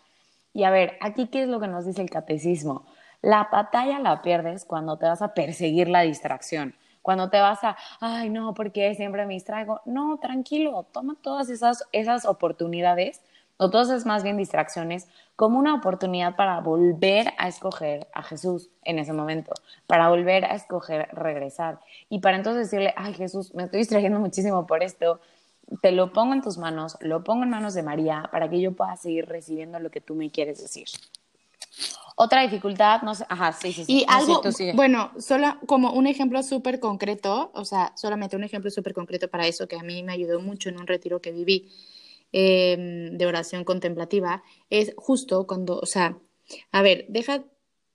Y 0.53 0.65
a 0.65 0.71
ver, 0.71 0.97
aquí, 1.01 1.29
¿qué 1.29 1.43
es 1.43 1.49
lo 1.49 1.61
que 1.61 1.69
nos 1.69 1.85
dice 1.85 2.03
el 2.03 2.11
catecismo? 2.11 2.87
La 3.21 3.49
batalla 3.53 3.99
la 4.01 4.23
pierdes 4.23 4.65
cuando 4.65 4.97
te 4.97 5.07
vas 5.07 5.21
a 5.21 5.35
perseguir 5.35 5.89
la 5.89 6.01
distracción, 6.01 6.75
cuando 7.03 7.29
te 7.29 7.39
vas 7.39 7.63
a, 7.63 7.77
ay, 8.01 8.31
no, 8.31 8.55
porque 8.55 8.95
siempre 8.95 9.27
me 9.27 9.35
distraigo. 9.35 9.81
No, 9.85 10.19
tranquilo, 10.19 10.87
toma 10.93 11.15
todas 11.23 11.51
esas, 11.51 11.85
esas 11.93 12.25
oportunidades 12.25 13.21
o 13.59 13.71
todas 13.71 13.89
esas 13.89 14.07
más 14.07 14.23
bien 14.23 14.37
distracciones 14.37 15.09
como 15.35 15.59
una 15.59 15.75
oportunidad 15.75 16.37
para 16.37 16.61
volver 16.61 17.33
a 17.39 17.49
escoger 17.49 18.09
a 18.13 18.23
Jesús 18.23 18.71
en 18.85 18.99
ese 18.99 19.13
momento, 19.13 19.53
para 19.87 20.09
volver 20.09 20.45
a 20.45 20.55
escoger 20.55 21.09
regresar 21.13 21.81
y 22.09 22.21
para 22.21 22.37
entonces 22.37 22.71
decirle, 22.71 22.95
ay 22.97 23.15
Jesús, 23.15 23.55
me 23.55 23.65
estoy 23.65 23.81
distrayendo 23.81 24.19
muchísimo 24.19 24.67
por 24.67 24.83
esto, 24.83 25.21
te 25.83 25.93
lo 25.93 26.13
pongo 26.13 26.35
en 26.35 26.43
tus 26.43 26.59
manos, 26.59 26.97
lo 27.01 27.25
pongo 27.25 27.45
en 27.45 27.51
manos 27.51 27.75
de 27.75 27.83
María 27.83 28.29
para 28.31 28.49
que 28.49 28.61
yo 28.61 28.73
pueda 28.73 28.97
seguir 28.97 29.27
recibiendo 29.27 29.79
lo 29.79 29.91
que 29.91 30.01
tú 30.01 30.15
me 30.15 30.31
quieres 30.31 30.61
decir. 30.61 30.87
Otra 32.19 32.41
dificultad, 32.41 33.03
no 33.03 33.15
sé, 33.15 33.27
ajá, 33.29 33.53
sí, 33.53 33.75
sí, 33.75 33.85
sí. 33.85 33.99
Y 33.99 34.07
algo, 34.09 34.41
bueno, 34.75 35.11
solo 35.19 35.59
como 35.67 35.93
un 35.93 36.07
ejemplo 36.07 36.43
súper 36.43 36.81
concreto, 36.81 37.51
o 37.53 37.67
sea, 37.67 37.93
solamente 37.95 38.37
un 38.37 38.45
ejemplo 38.45 38.71
súper 38.71 38.95
concreto 38.95 39.29
para 39.29 39.47
eso 39.47 39.69
que 39.69 39.77
a 39.77 39.83
mí 39.83 40.03
me 40.03 40.15
ayudó 40.15 40.41
mucho 40.41 40.71
en 40.71 40.81
un 40.81 40.87
retiro 40.87 41.21
que 41.21 41.31
viví 41.31 41.71
Em, 42.39 43.17
de 43.17 43.25
oración 43.25 43.65
contemplativa 43.65 44.43
es 44.69 44.93
justo 44.99 45.47
cuando, 45.47 45.79
o 45.79 45.87
sea, 45.87 46.19
A 46.71 46.83
ver, 46.83 47.07
deja 47.09 47.45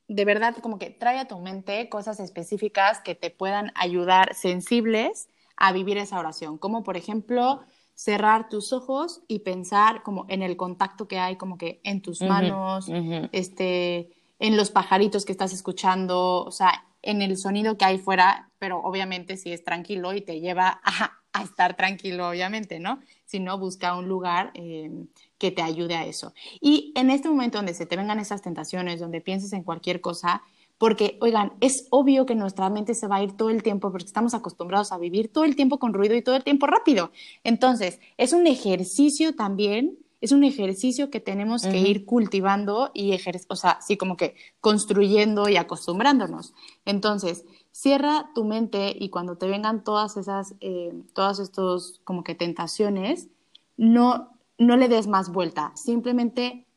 de 0.07 0.25
verdad 0.25 0.55
como 0.63 0.79
que 0.79 0.89
trae 0.89 1.19
a 1.19 1.27
tu 1.27 1.37
mente 1.37 1.87
cosas 1.89 2.19
específicas 2.19 3.01
que 3.01 3.13
te 3.13 3.29
puedan 3.29 3.71
ayudar 3.75 4.33
sensibles 4.33 5.29
a 5.57 5.71
vivir 5.73 5.99
esa 5.99 6.17
oración, 6.17 6.57
como 6.57 6.81
por 6.81 6.97
ejemplo 6.97 7.61
cerrar 7.93 8.49
tus 8.49 8.73
ojos 8.73 9.21
y 9.27 9.39
pensar 9.39 10.01
como 10.01 10.25
en 10.27 10.41
el 10.41 10.57
contacto 10.57 11.07
que 11.07 11.19
hay 11.19 11.35
como 11.35 11.59
que 11.59 11.79
en 11.83 12.01
tus 12.01 12.21
manos, 12.23 12.89
este 13.31 14.09
en 14.39 14.57
los 14.57 14.71
pajaritos 14.71 15.23
que 15.23 15.33
estás 15.33 15.53
escuchando, 15.53 16.45
o 16.45 16.51
sea, 16.51 16.83
en 17.01 17.21
el 17.21 17.37
sonido 17.37 17.77
que 17.77 17.85
hay 17.85 17.97
fuera, 17.97 18.51
pero 18.59 18.79
obviamente 18.79 19.37
si 19.37 19.51
es 19.51 19.63
tranquilo 19.63 20.13
y 20.13 20.21
te 20.21 20.39
lleva 20.39 20.81
a, 20.83 21.43
estar 21.43 21.75
tranquilo, 21.75 22.27
obviamente, 22.29 22.79
¿no? 22.79 22.99
Si 23.25 23.39
no, 23.39 23.57
busca 23.57 23.95
un 23.95 24.07
lugar 24.07 24.51
eh, 24.53 24.91
que 25.37 25.49
te 25.49 25.61
ayude 25.61 25.95
a 25.95 26.05
eso. 26.05 26.33
Y 26.59 26.91
en 26.95 27.09
este 27.09 27.29
momento 27.29 27.57
donde 27.57 27.73
se 27.73 27.85
te 27.85 27.95
vengan 27.95 28.19
esas 28.19 28.41
tentaciones, 28.41 28.99
donde 28.99 29.21
pienses 29.21 29.53
en 29.53 29.63
cualquier 29.63 30.01
cosa, 30.01 30.43
porque, 30.77 31.17
oigan, 31.21 31.53
es 31.61 31.87
obvio 31.91 32.25
que 32.25 32.33
nuestra 32.33 32.69
mente 32.71 32.95
se 32.95 33.07
va 33.07 33.17
a 33.17 33.23
ir 33.23 33.37
todo 33.37 33.51
el 33.51 33.61
tiempo 33.61 33.91
porque 33.91 34.07
estamos 34.07 34.33
acostumbrados 34.33 34.91
a 34.91 34.97
vivir 34.97 35.31
todo 35.31 35.43
el 35.43 35.55
tiempo 35.55 35.77
con 35.77 35.93
ruido 35.93 36.15
y 36.15 36.23
todo 36.23 36.35
el 36.35 36.43
tiempo 36.43 36.65
rápido. 36.65 37.11
Entonces, 37.43 37.99
es 38.17 38.33
un 38.33 38.47
ejercicio 38.47 39.35
también 39.35 39.97
es 40.21 40.31
un 40.31 40.43
ejercicio 40.43 41.09
que 41.09 41.19
tenemos 41.19 41.63
que 41.63 41.79
ir 41.79 42.05
cultivando 42.05 42.91
y 42.93 43.19
o 43.47 43.55
sea, 43.55 43.81
sí, 43.81 43.97
como 43.97 44.17
que 44.17 44.35
construyendo 44.59 45.49
y 45.49 45.57
acostumbrándonos. 45.57 46.53
Entonces, 46.85 47.43
cierra 47.71 48.29
tu 48.35 48.45
mente 48.45 48.95
y 48.97 49.09
cuando 49.09 49.37
te 49.37 49.47
vengan 49.47 49.83
todas 49.83 50.17
esas, 50.17 50.53
eh, 50.61 50.93
todas 51.13 51.39
estos 51.39 52.01
como 52.03 52.23
que 52.23 52.35
tentaciones, 52.35 53.29
no, 53.77 54.37
no 54.59 54.77
le 54.77 54.87
des 54.87 55.07
más 55.07 55.31
vuelta, 55.31 55.71
simplemente 55.75 56.67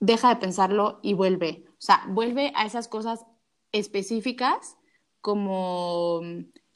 deja 0.00 0.30
de 0.30 0.36
pensarlo 0.36 1.00
y 1.02 1.12
vuelve. 1.12 1.66
O 1.72 1.80
sea, 1.80 2.02
vuelve 2.08 2.52
a 2.54 2.64
esas 2.64 2.88
cosas 2.88 3.26
específicas 3.72 4.78
como 5.20 6.22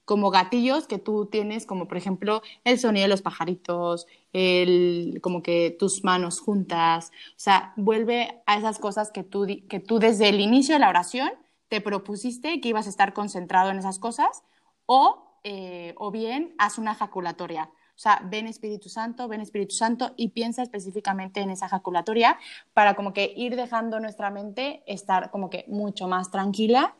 como 0.04 0.30
gatillos 0.30 0.86
que 0.86 0.98
tú 0.98 1.26
tienes, 1.26 1.66
como 1.66 1.88
por 1.88 1.96
ejemplo 1.96 2.42
el 2.64 2.78
sonido 2.78 3.04
de 3.04 3.08
los 3.08 3.22
pajaritos, 3.22 4.06
el, 4.32 5.20
como 5.22 5.42
que 5.42 5.76
tus 5.78 6.04
manos 6.04 6.40
juntas, 6.40 7.12
o 7.30 7.38
sea, 7.38 7.72
vuelve 7.76 8.42
a 8.46 8.56
esas 8.56 8.78
cosas 8.78 9.10
que 9.10 9.22
tú, 9.22 9.46
que 9.68 9.80
tú 9.80 9.98
desde 9.98 10.28
el 10.28 10.40
inicio 10.40 10.74
de 10.74 10.80
la 10.80 10.88
oración 10.88 11.30
te 11.68 11.80
propusiste 11.80 12.60
que 12.60 12.68
ibas 12.68 12.86
a 12.86 12.90
estar 12.90 13.14
concentrado 13.14 13.70
en 13.70 13.78
esas 13.78 13.98
cosas, 13.98 14.42
o, 14.86 15.38
eh, 15.44 15.94
o 15.96 16.10
bien 16.10 16.54
haz 16.58 16.78
una 16.78 16.92
ejaculatoria. 16.92 17.70
O 17.94 17.98
sea, 18.02 18.20
ven 18.24 18.46
Espíritu 18.46 18.88
Santo, 18.88 19.28
ven 19.28 19.40
Espíritu 19.40 19.74
Santo 19.74 20.12
y 20.16 20.28
piensa 20.28 20.62
específicamente 20.62 21.40
en 21.40 21.50
esa 21.50 21.66
ejaculatoria 21.66 22.38
para 22.74 22.94
como 22.94 23.12
que 23.12 23.32
ir 23.36 23.54
dejando 23.54 24.00
nuestra 24.00 24.30
mente 24.30 24.82
estar 24.86 25.30
como 25.30 25.50
que 25.50 25.64
mucho 25.68 26.08
más 26.08 26.30
tranquila 26.30 26.94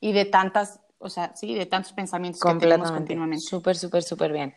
y 0.00 0.12
de 0.12 0.26
tantas 0.26 0.80
o 1.04 1.10
sea, 1.10 1.34
sí, 1.36 1.54
de 1.54 1.66
tantos 1.66 1.92
pensamientos 1.92 2.40
que 2.40 2.54
tenemos 2.54 2.90
continuamente. 2.90 3.44
Súper, 3.44 3.76
súper, 3.76 4.02
súper 4.02 4.32
bien. 4.32 4.54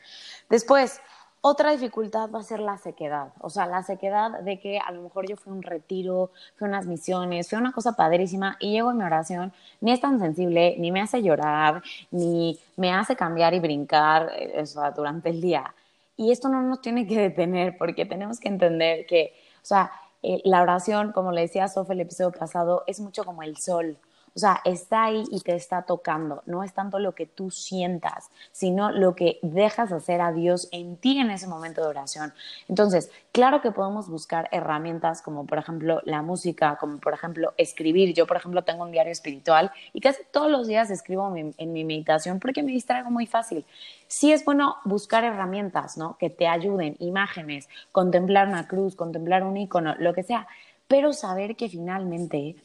Después, 0.50 1.02
otra 1.42 1.72
dificultad 1.72 2.30
va 2.32 2.40
a 2.40 2.44
ser 2.44 2.60
la 2.60 2.78
sequedad, 2.78 3.32
o 3.40 3.50
sea, 3.50 3.68
la 3.68 3.84
sequedad 3.84 4.40
de 4.42 4.60
que 4.60 4.80
a 4.80 4.92
lo 4.92 5.04
mejor 5.04 5.28
yo 5.30 5.38
fui 5.38 5.52
a 5.52 5.56
un 5.56 5.62
retiro, 5.62 6.32
fui 6.56 6.66
a 6.66 6.70
unas 6.70 6.88
misiones, 6.88 7.48
fui 7.48 7.58
a 7.58 7.62
una 7.62 7.72
cosa 7.72 7.94
padrísima 7.94 8.58
y 8.60 8.72
llego 8.72 8.92
en 8.92 8.98
mi 8.98 9.04
oración, 9.04 9.54
ni 9.80 9.92
es 9.92 10.02
tan 10.02 10.20
sensible, 10.20 10.76
ni 10.80 10.92
me 10.92 11.00
hace 11.00 11.22
llorar, 11.22 11.84
ni 12.12 12.60
me 12.76 12.92
hace 12.92 13.16
cambiar 13.16 13.54
y 13.54 13.60
brincar 13.60 14.32
eh, 14.36 14.64
durante 14.96 15.30
el 15.30 15.40
día. 15.40 15.74
Y 16.18 16.32
esto 16.32 16.50
no 16.50 16.62
nos 16.64 16.82
tiene 16.82 17.06
que 17.06 17.20
detener 17.20 17.78
porque 17.78 18.06
tenemos 18.06 18.40
que 18.40 18.48
entender 18.48 19.06
que, 19.06 19.34
o 19.62 19.66
sea, 19.66 19.92
eh, 20.24 20.42
la 20.44 20.64
oración, 20.64 21.12
como 21.12 21.32
le 21.32 21.42
decía 21.42 21.68
Sofía 21.68 21.94
el 21.94 22.02
episodio 22.02 22.32
pasado, 22.32 22.84
es 22.88 23.00
mucho 23.00 23.24
como 23.24 23.44
el 23.44 23.58
sol. 23.58 23.98
O 24.38 24.40
sea, 24.40 24.62
está 24.66 25.06
ahí 25.06 25.24
y 25.32 25.40
te 25.40 25.56
está 25.56 25.82
tocando. 25.82 26.44
No 26.46 26.64
es 26.64 26.72
tanto 26.72 27.00
lo 27.00 27.16
que 27.16 27.26
tú 27.26 27.50
sientas, 27.50 28.30
sino 28.52 28.92
lo 28.92 29.16
que 29.16 29.40
dejas 29.42 29.92
hacer 29.92 30.22
a 30.22 30.32
Dios 30.32 30.70
en 30.72 30.96
ti 30.96 31.18
en 31.18 31.32
ese 31.32 31.48
momento 31.48 31.82
de 31.82 31.88
oración. 31.88 32.36
Entonces, 32.68 33.10
claro 33.32 33.64
que 33.64 33.72
podemos 33.72 34.08
buscar 34.10 34.48
herramientas 34.52 35.24
como 35.24 35.48
por 35.48 35.58
ejemplo 35.58 36.02
la 36.06 36.22
música, 36.22 36.78
como 36.80 37.00
por 37.00 37.16
ejemplo 37.16 37.56
escribir. 37.58 38.14
Yo, 38.14 38.28
por 38.28 38.38
ejemplo, 38.38 38.64
tengo 38.64 38.84
un 38.84 38.92
diario 38.92 39.12
espiritual 39.12 39.72
y 39.92 40.02
casi 40.02 40.22
todos 40.30 40.52
los 40.52 40.68
días 40.68 40.92
escribo 40.92 41.36
en 41.36 41.74
mi 41.74 41.84
meditación 41.84 42.40
porque 42.40 42.62
me 42.62 42.74
distraigo 42.74 43.10
muy 43.10 43.26
fácil. 43.26 43.66
Sí 44.06 44.32
es 44.32 44.46
bueno 44.46 44.76
buscar 44.86 45.24
herramientas, 45.24 45.98
¿no? 45.98 46.16
Que 46.20 46.30
te 46.30 46.48
ayuden, 46.48 46.96
imágenes, 47.00 47.70
contemplar 47.92 48.48
una 48.48 48.68
cruz, 48.68 48.96
contemplar 48.96 49.44
un 49.44 49.58
icono, 49.58 49.96
lo 49.98 50.14
que 50.14 50.22
sea, 50.22 50.48
pero 50.88 51.12
saber 51.12 51.56
que 51.56 51.70
finalmente 51.70 52.56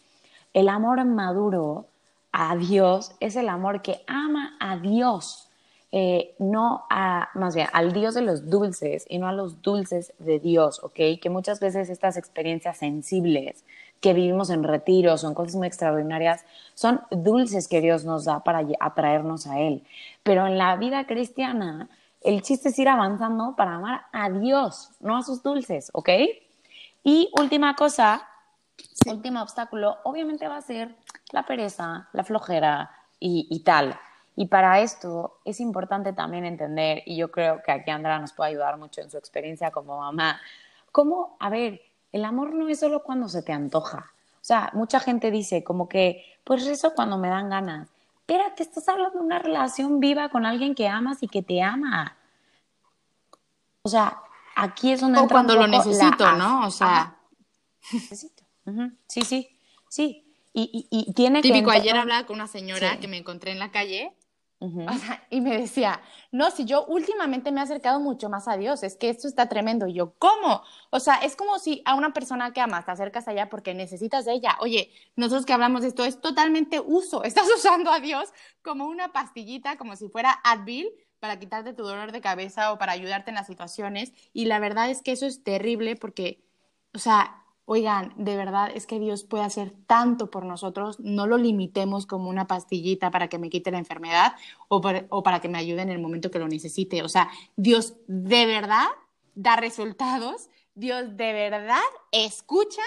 el 0.55 0.69
amor 0.69 1.05
maduro 1.05 1.87
a 2.33 2.57
Dios 2.57 3.13
es 3.21 3.37
el 3.37 3.49
amor 3.49 3.83
que 3.83 4.03
ama 4.07 4.57
a 4.59 4.77
Dios, 4.79 5.49
eh, 5.93 6.35
no 6.39 6.85
a, 6.89 7.29
más 7.35 7.55
bien, 7.55 7.69
al 7.73 7.93
Dios 7.93 8.15
de 8.15 8.23
los 8.23 8.49
dulces 8.49 9.05
y 9.09 9.19
no 9.19 9.29
a 9.29 9.33
los 9.33 9.61
dulces 9.61 10.15
de 10.19 10.39
Dios, 10.39 10.83
¿ok? 10.83 11.21
Que 11.21 11.29
muchas 11.31 11.61
veces 11.61 11.91
estas 11.91 12.17
experiencias 12.17 12.79
sensibles 12.79 13.65
que 14.01 14.15
vivimos 14.15 14.51
en 14.51 14.65
retiros 14.65 15.23
en 15.23 15.35
cosas 15.35 15.55
muy 15.55 15.67
extraordinarias 15.67 16.45
son 16.75 17.03
dulces 17.11 17.69
que 17.69 17.81
Dios 17.81 18.05
nos 18.05 18.25
da 18.25 18.43
para 18.43 18.67
atraernos 18.81 19.47
a 19.47 19.61
Él. 19.61 19.85
Pero 20.23 20.47
en 20.47 20.59
la 20.59 20.77
vida 20.77 21.07
cristiana, 21.07 21.89
el 22.23 22.43
chiste 22.43 22.71
es 22.71 22.79
ir 22.79 22.89
avanzando 22.89 23.55
para 23.57 23.75
amar 23.75 24.03
a 24.13 24.31
Dios, 24.31 24.91
no 25.01 25.17
a 25.17 25.23
sus 25.23 25.43
dulces, 25.43 25.91
¿ok? 25.93 26.09
Y 27.05 27.31
última 27.39 27.77
cosa, 27.77 28.27
último 29.07 29.43
obstáculo 29.43 29.99
obviamente 30.05 30.49
va 30.49 30.57
a 30.57 30.63
ser 30.63 30.95
la 31.31 31.45
pereza, 31.45 32.09
la 32.13 32.25
flojera 32.25 32.91
y, 33.19 33.61
tal. 33.61 33.99
Y 34.35 34.47
para 34.47 34.81
esto 34.81 35.39
es 35.45 35.61
importante 35.61 36.13
también 36.13 36.45
entender, 36.45 37.03
y 37.07 37.17
yo 37.17 37.31
creo 37.31 37.63
que 37.63 37.71
aquí 37.71 37.91
Andrea 37.91 38.19
nos 38.19 38.33
puede 38.33 38.51
ayudar 38.51 38.77
mucho 38.79 39.01
en 39.01 39.11
su 39.11 39.19
experiencia 39.19 39.71
como 39.71 39.99
mamá, 39.99 40.41
cómo, 40.91 41.37
a 41.39 41.49
ver, 41.49 41.83
el 42.11 42.25
amor 42.25 42.55
no 42.55 42.69
es 42.69 42.81
solo 42.81 43.03
cuando 43.03 43.29
se 43.29 43.43
te 43.43 43.53
antoja. 43.53 44.13
O 44.35 44.45
sea, 44.45 44.71
mucha 44.75 44.99
gente 44.99 45.31
dice 45.31 45.63
como 45.63 45.89
que, 45.89 46.25
pues 46.45 46.67
eso 46.67 46.95
cuando 46.95 47.17
me 47.17 47.29
dan 47.29 47.49
ganas. 47.49 47.89
Espérate, 48.21 48.63
estás 48.63 48.89
hablando 48.89 49.19
de 49.19 49.25
una 49.25 49.39
relación 49.39 50.01
viva 50.01 50.29
con 50.29 50.47
alguien 50.47 50.75
que 50.75 50.89
amas 50.89 51.23
y 51.23 51.29
que 51.29 51.43
te 51.43 51.63
ama. 51.63 52.17
O 53.83 53.89
sea, 53.89 54.19
aquí 54.57 54.93
es 54.93 55.01
donde... 55.01 55.21
O 55.21 55.29
cuando 55.29 55.55
lo 55.55 55.67
necesito, 55.67 56.33
¿no? 56.33 56.67
O 56.67 56.71
sea... 56.71 57.17
Necesito. 57.93 58.42
Sí, 59.07 59.23
sí, 59.23 59.59
sí. 59.89 60.25
Y, 60.55 60.87
y, 60.91 61.13
tiene 61.15 61.41
Típico, 61.41 61.71
ayer 61.71 61.97
hablaba 61.97 62.27
con 62.27 62.37
una 62.37 62.47
señora 62.47 63.01
que 63.01 63.09
me 63.09 63.17
encontré 63.17 63.53
en 63.53 63.59
la 63.59 63.71
calle 63.71 64.15
y 65.31 65.41
me 65.41 65.59
decía, 65.59 66.01
no, 66.31 66.51
si 66.53 66.65
yo 66.65 66.85
últimamente 66.87 67.51
me 67.51 67.61
he 67.61 67.65
acercado 67.65 67.99
mucho 67.99 68.29
más 68.29 68.47
a 68.47 68.57
Dios, 68.57 68.85
es 68.85 68.97
que 68.97 69.11
esto 69.11 69.27
está 69.27 69.49
tremendo. 69.49 69.89
Y 69.89 69.95
yo, 69.95 70.15
¿cómo? 70.19 70.63
O 70.91 71.01
sea, 71.01 71.17
es 71.17 71.35
como 71.35 71.59
si 71.59 71.83
a 71.85 71.95
una 71.95 72.13
persona 72.13 72.53
que 72.53 72.61
amas 72.61 72.85
te 72.85 72.93
acercas 72.93 73.27
allá 73.27 73.49
porque 73.49 73.75
necesitas 73.75 74.25
de 74.25 74.35
ella. 74.35 74.57
Oye, 74.61 74.93
nosotros 75.17 75.47
que 75.47 75.53
hablamos 75.53 75.83
de 75.83 75.89
esto 75.89 76.05
es 76.05 76.21
totalmente 76.21 76.79
uso. 76.79 77.25
Estás 77.25 77.49
usando 77.55 77.91
a 77.91 77.99
Dios 77.99 78.33
como 78.63 78.87
una 78.87 79.13
pastillita, 79.13 79.77
como 79.77 79.97
si 79.97 80.09
fuera 80.09 80.39
Advil 80.45 80.91
para 81.19 81.39
quitarte 81.39 81.73
tu 81.73 81.83
dolor 81.85 82.13
de 82.13 82.21
cabeza 82.21 82.73
o 82.73 82.79
para 82.79 82.93
ayudarte 82.93 83.31
en 83.31 83.37
las 83.37 83.47
situaciones. 83.47 84.13
Y 84.33 84.45
la 84.45 84.61
verdad 84.61 84.91
es 84.91 85.03
que 85.03 85.13
eso 85.13 85.27
es 85.27 85.43
terrible 85.43 85.97
porque, 85.97 86.45
o 86.95 86.99
sea, 86.99 87.42
Oigan, 87.65 88.13
de 88.17 88.37
verdad 88.37 88.71
es 88.75 88.87
que 88.87 88.99
Dios 88.99 89.23
puede 89.23 89.45
hacer 89.45 89.73
tanto 89.87 90.31
por 90.31 90.45
nosotros, 90.45 90.99
no 90.99 91.27
lo 91.27 91.37
limitemos 91.39 92.07
como 92.07 92.29
una 92.29 92.49
pastillita 92.49 93.11
para 93.13 93.29
que 93.29 93.39
me 93.39 93.51
quite 93.51 93.71
la 93.71 93.79
enfermedad 93.79 94.33
o, 94.69 94.81
para 94.81 95.41
que 95.41 95.49
me 95.49 95.59
ayude 95.59 95.83
en 95.83 95.91
el 95.91 96.01
momento 96.01 96.31
que 96.31 96.41
lo 96.41 96.49
necesite. 96.49 97.03
O 97.03 97.09
sea, 97.09 97.31
Dios 97.57 97.95
de 98.09 98.47
verdad 98.47 98.87
da 99.37 99.57
resultados, 99.57 100.49
Dios 100.75 101.17
de 101.17 101.33
verdad 101.33 101.81
escucha, 102.11 102.83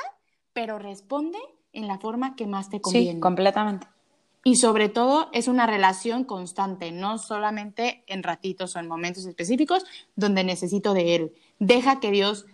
pero 0.52 0.78
responde 0.78 1.40
en 1.72 1.88
la 1.88 1.98
forma 1.98 2.36
que 2.36 2.46
más 2.46 2.70
te 2.70 2.82
conviene. 2.82 3.14
Sí, 3.14 3.20
completamente. 3.20 3.88
Y 4.44 4.58
sobre 4.58 4.90
todo 4.90 5.30
es 5.34 5.48
una 5.48 5.66
relación 5.66 6.24
constante, 6.24 6.92
no 6.92 7.18
solamente 7.18 8.04
en 8.06 8.22
ratitos 8.22 8.76
o 8.76 8.80
en 8.80 8.88
momentos 8.88 9.26
específicos 9.26 9.86
donde 10.16 10.44
necesito 10.44 10.94
de 10.94 11.16
Él. 11.16 11.34
Deja 11.58 12.00
que 12.00 12.12
Dios 12.12 12.46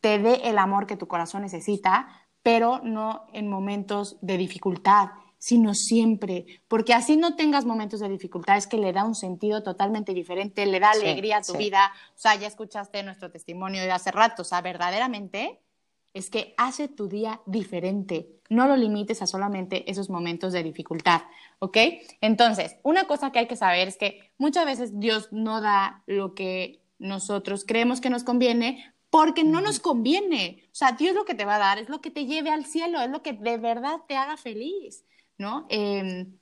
te 0.00 0.18
dé 0.18 0.40
el 0.44 0.58
amor 0.58 0.86
que 0.86 0.96
tu 0.96 1.08
corazón 1.08 1.42
necesita, 1.42 2.08
pero 2.42 2.80
no 2.82 3.26
en 3.32 3.48
momentos 3.48 4.16
de 4.20 4.36
dificultad, 4.36 5.08
sino 5.38 5.74
siempre, 5.74 6.62
porque 6.66 6.94
así 6.94 7.16
no 7.16 7.36
tengas 7.36 7.64
momentos 7.64 8.00
de 8.00 8.08
dificultad, 8.08 8.56
es 8.56 8.66
que 8.66 8.76
le 8.76 8.92
da 8.92 9.04
un 9.04 9.14
sentido 9.14 9.62
totalmente 9.62 10.12
diferente, 10.12 10.66
le 10.66 10.80
da 10.80 10.90
alegría 10.90 11.38
a 11.38 11.42
tu 11.42 11.56
vida. 11.56 11.92
O 12.14 12.18
sea, 12.18 12.34
ya 12.34 12.48
escuchaste 12.48 13.02
nuestro 13.04 13.30
testimonio 13.30 13.82
de 13.82 13.92
hace 13.92 14.10
rato, 14.10 14.42
o 14.42 14.44
sea, 14.44 14.60
verdaderamente 14.62 15.60
es 16.14 16.30
que 16.30 16.54
hace 16.56 16.88
tu 16.88 17.08
día 17.08 17.40
diferente. 17.46 18.28
No 18.48 18.66
lo 18.66 18.76
limites 18.76 19.22
a 19.22 19.26
solamente 19.26 19.88
esos 19.90 20.10
momentos 20.10 20.52
de 20.52 20.62
dificultad, 20.62 21.22
¿ok? 21.60 21.76
Entonces, 22.20 22.76
una 22.82 23.06
cosa 23.06 23.30
que 23.30 23.38
hay 23.40 23.46
que 23.46 23.56
saber 23.56 23.88
es 23.88 23.96
que 23.96 24.32
muchas 24.38 24.64
veces 24.64 24.98
Dios 24.98 25.28
no 25.30 25.60
da 25.60 26.02
lo 26.06 26.34
que 26.34 26.80
nosotros 26.98 27.64
creemos 27.64 28.00
que 28.00 28.10
nos 28.10 28.24
conviene 28.24 28.92
porque 29.10 29.44
no 29.44 29.60
nos 29.60 29.80
conviene. 29.80 30.64
O 30.72 30.74
sea, 30.74 30.92
Dios 30.92 31.14
lo 31.14 31.24
que 31.24 31.34
te 31.34 31.44
va 31.44 31.56
a 31.56 31.60
dar 31.60 31.78
es 31.78 31.88
lo 31.88 32.00
que 32.00 32.10
te 32.10 32.26
lleve 32.26 32.50
al 32.50 32.66
cielo, 32.66 33.00
es 33.00 33.10
lo 33.10 33.22
que 33.22 33.32
de 33.32 33.56
verdad 33.56 34.00
te 34.06 34.16
haga 34.16 34.36
feliz, 34.36 35.04
¿no? 35.38 35.66
Em, 35.70 36.38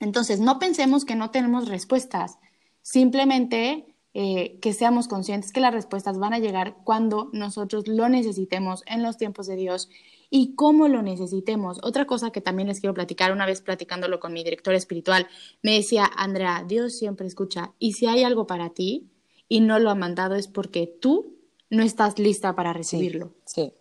entonces, 0.00 0.40
no 0.40 0.58
pensemos 0.58 1.04
que 1.04 1.16
no 1.16 1.30
tenemos 1.30 1.68
respuestas, 1.68 2.38
simplemente 2.82 3.94
eh, 4.14 4.58
que 4.60 4.72
seamos 4.72 5.06
conscientes 5.06 5.52
que 5.52 5.60
las 5.60 5.72
respuestas 5.72 6.18
van 6.18 6.32
a 6.32 6.38
llegar 6.38 6.76
cuando 6.84 7.30
nosotros 7.32 7.86
lo 7.86 8.08
necesitemos 8.08 8.82
en 8.86 9.02
los 9.02 9.16
tiempos 9.16 9.46
de 9.46 9.56
Dios 9.56 9.88
y 10.30 10.54
cómo 10.54 10.88
lo 10.88 11.02
necesitemos. 11.02 11.78
Otra 11.82 12.06
cosa 12.06 12.30
que 12.30 12.40
también 12.40 12.68
les 12.68 12.80
quiero 12.80 12.94
platicar, 12.94 13.32
una 13.32 13.46
vez 13.46 13.60
platicándolo 13.60 14.18
con 14.18 14.32
mi 14.32 14.42
director 14.42 14.74
espiritual, 14.74 15.28
me 15.62 15.74
decía, 15.74 16.10
Andrea, 16.16 16.64
Dios 16.66 16.98
siempre 16.98 17.26
escucha 17.26 17.74
y 17.78 17.92
si 17.92 18.06
hay 18.06 18.24
algo 18.24 18.46
para 18.46 18.70
ti 18.70 19.08
y 19.48 19.60
no 19.60 19.78
lo 19.78 19.90
ha 19.90 19.94
mandado 19.94 20.34
es 20.34 20.48
porque 20.48 20.86
tú 20.86 21.37
no 21.70 21.82
estás 21.82 22.18
lista 22.18 22.54
para 22.54 22.72
recibirlo. 22.72 23.32
Sí. 23.44 23.72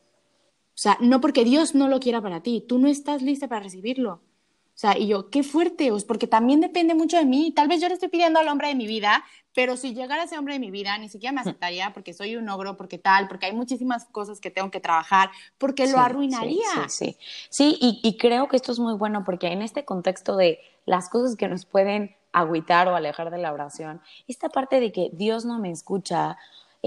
O 0.78 0.80
sea, 0.80 0.98
no 1.02 1.22
porque 1.22 1.44
Dios 1.44 1.74
no 1.74 1.88
lo 1.88 2.00
quiera 2.00 2.22
para 2.22 2.42
ti, 2.42 2.64
tú 2.68 2.78
no 2.78 2.88
estás 2.88 3.22
lista 3.22 3.48
para 3.48 3.62
recibirlo. 3.62 4.22
O 4.78 4.80
sea, 4.80 4.96
y 4.96 5.08
yo, 5.08 5.32
qué 5.32 5.42
fuerte, 5.42 5.92
os, 5.92 6.04
porque 6.04 6.28
también 6.28 6.62
depende 6.62 6.94
mucho 6.94 7.18
de 7.18 7.26
mí. 7.26 7.52
Tal 7.52 7.68
vez 7.68 7.82
yo 7.82 7.88
le 7.88 7.96
estoy 7.96 8.10
pidiendo 8.10 8.40
al 8.40 8.48
hombre 8.48 8.68
de 8.68 8.76
mi 8.76 8.86
vida, 8.86 9.24
pero 9.56 9.76
si 9.76 9.96
llegara 9.96 10.26
ese 10.26 10.38
hombre 10.38 10.54
de 10.54 10.60
mi 10.60 10.70
vida, 10.70 10.96
ni 11.00 11.10
siquiera 11.10 11.34
me 11.34 11.42
aceptaría 11.42 11.94
porque 11.94 12.14
soy 12.14 12.36
un 12.36 12.48
ogro, 12.48 12.78
porque 12.78 13.00
tal, 13.00 13.28
porque 13.28 13.48
hay 13.48 13.54
muchísimas 13.54 14.06
cosas 14.06 14.40
que 14.40 14.52
tengo 14.52 14.70
que 14.70 14.80
trabajar, 14.80 15.32
porque 15.58 15.88
lo 15.88 15.98
arruinaría. 15.98 16.64
Sí, 16.90 17.16
sí, 17.16 17.18
sí. 17.50 17.78
y, 17.82 18.00
y, 18.08 18.18
creo 18.18 18.48
que 18.48 18.56
esto 18.56 18.72
es 18.72 18.78
muy 18.78 18.94
bueno 18.94 19.24
porque 19.24 19.48
en 19.48 19.64
este 19.64 19.84
contexto 19.84 20.36
de 20.36 20.60
las 20.86 21.10
cosas 21.10 21.36
que 21.36 21.48
nos 21.48 21.66
pueden 21.66 22.16
agüitar 22.32 22.88
o 22.88 22.96
alejar 22.96 23.32
de 23.32 23.40
la 23.40 23.52
oración, 23.52 24.00
esta 24.28 24.48
parte 24.48 24.80
de 24.80 24.92
que 24.92 25.10
Dios 25.12 25.44
no 25.44 25.58
me 25.58 25.72
escucha, 25.72 26.38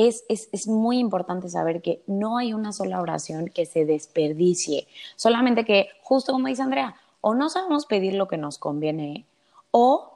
es, 0.08 0.24
es, 0.28 0.48
es, 0.52 0.66
muy 0.66 0.98
importante 0.98 1.50
saber 1.50 1.82
que 1.82 2.02
no 2.06 2.38
hay 2.38 2.54
una 2.54 2.72
sola 2.72 3.00
oración 3.00 3.48
que 3.48 3.66
se 3.66 3.84
desperdicie, 3.84 4.88
solamente 5.16 5.64
que, 5.64 5.88
justo 6.02 6.32
como 6.32 6.48
dice 6.48 6.62
Andrea, 6.62 6.94
o 7.20 7.34
no 7.34 7.50
sabemos 7.50 7.84
pedir 7.84 8.14
lo 8.14 8.26
que 8.26 8.38
nos 8.38 8.56
conviene, 8.56 9.26
o 9.70 10.10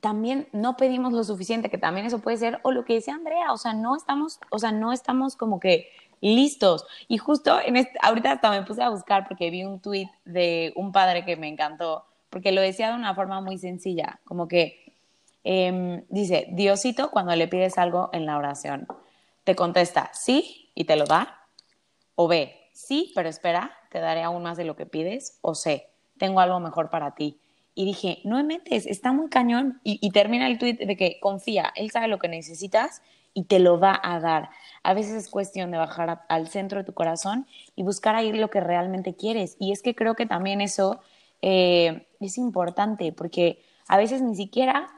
también 0.00 0.46
no 0.52 0.76
pedimos 0.76 1.14
lo 1.14 1.24
suficiente, 1.24 1.70
que 1.70 1.78
también 1.78 2.06
eso 2.06 2.18
puede 2.18 2.36
ser, 2.36 2.60
o 2.64 2.70
lo 2.70 2.84
que 2.84 2.94
dice 2.94 3.12
Andrea, 3.12 3.52
o 3.52 3.56
sea, 3.56 3.72
no 3.72 3.96
estamos, 3.96 4.40
o 4.50 4.58
sea, 4.58 4.72
no 4.72 4.92
estamos 4.92 5.36
como 5.36 5.58
que 5.58 5.88
listos. 6.20 6.84
Y 7.08 7.16
justo 7.16 7.56
ahorita 8.02 8.32
hasta 8.32 8.50
me 8.50 8.62
puse 8.62 8.82
a 8.82 8.90
buscar 8.90 9.26
porque 9.26 9.48
vi 9.48 9.64
un 9.64 9.80
tweet 9.80 10.10
de 10.26 10.74
un 10.76 10.92
padre 10.92 11.24
que 11.24 11.36
me 11.36 11.48
encantó, 11.48 12.04
porque 12.28 12.52
lo 12.52 12.60
decía 12.60 12.90
de 12.90 12.94
una 12.94 13.14
forma 13.14 13.40
muy 13.40 13.56
sencilla, 13.56 14.20
como 14.24 14.48
que 14.48 14.92
eh, 15.44 16.04
dice, 16.10 16.48
Diosito, 16.50 17.10
cuando 17.10 17.34
le 17.34 17.48
pides 17.48 17.78
algo 17.78 18.10
en 18.12 18.26
la 18.26 18.36
oración, 18.36 18.86
te 19.44 19.54
contesta 19.54 20.10
sí 20.12 20.70
y 20.74 20.84
te 20.84 20.96
lo 20.96 21.04
da, 21.04 21.46
o 22.14 22.28
B, 22.28 22.54
sí, 22.72 23.12
pero 23.14 23.28
espera, 23.28 23.72
te 23.90 24.00
daré 24.00 24.22
aún 24.22 24.42
más 24.42 24.56
de 24.56 24.64
lo 24.64 24.76
que 24.76 24.86
pides, 24.86 25.38
o 25.40 25.54
C, 25.54 25.88
tengo 26.18 26.40
algo 26.40 26.60
mejor 26.60 26.90
para 26.90 27.14
ti. 27.14 27.40
Y 27.74 27.84
dije, 27.84 28.18
no 28.24 28.36
me 28.36 28.44
metes, 28.44 28.86
está 28.86 29.12
muy 29.12 29.28
cañón. 29.28 29.80
Y, 29.84 30.10
termina 30.10 30.46
el 30.48 30.58
tweet 30.58 30.74
de 30.86 30.96
que 30.96 31.18
confía, 31.20 31.72
él 31.76 31.90
sabe 31.90 32.08
lo 32.08 32.18
que 32.18 32.28
necesitas 32.28 33.00
y 33.32 33.44
te 33.44 33.58
lo 33.58 33.78
va 33.78 33.98
a 34.02 34.20
dar. 34.20 34.50
A 34.82 34.92
veces 34.92 35.14
es 35.14 35.30
cuestión 35.30 35.70
de 35.70 35.78
bajar 35.78 36.22
al 36.28 36.48
centro 36.48 36.78
de 36.78 36.84
tu 36.84 36.92
corazón 36.92 37.46
y 37.76 37.82
buscar 37.82 38.16
ahí 38.16 38.32
lo 38.32 38.50
que 38.50 38.60
realmente 38.60 39.14
quieres. 39.14 39.56
Y 39.58 39.72
es 39.72 39.82
que 39.82 39.94
creo 39.94 40.14
que 40.14 40.26
también 40.26 40.60
eso 40.60 41.00
eh, 41.42 42.06
es 42.18 42.38
importante 42.38 43.12
porque 43.12 43.62
a 43.86 43.96
veces 43.96 44.20
ni 44.20 44.34
siquiera 44.34 44.90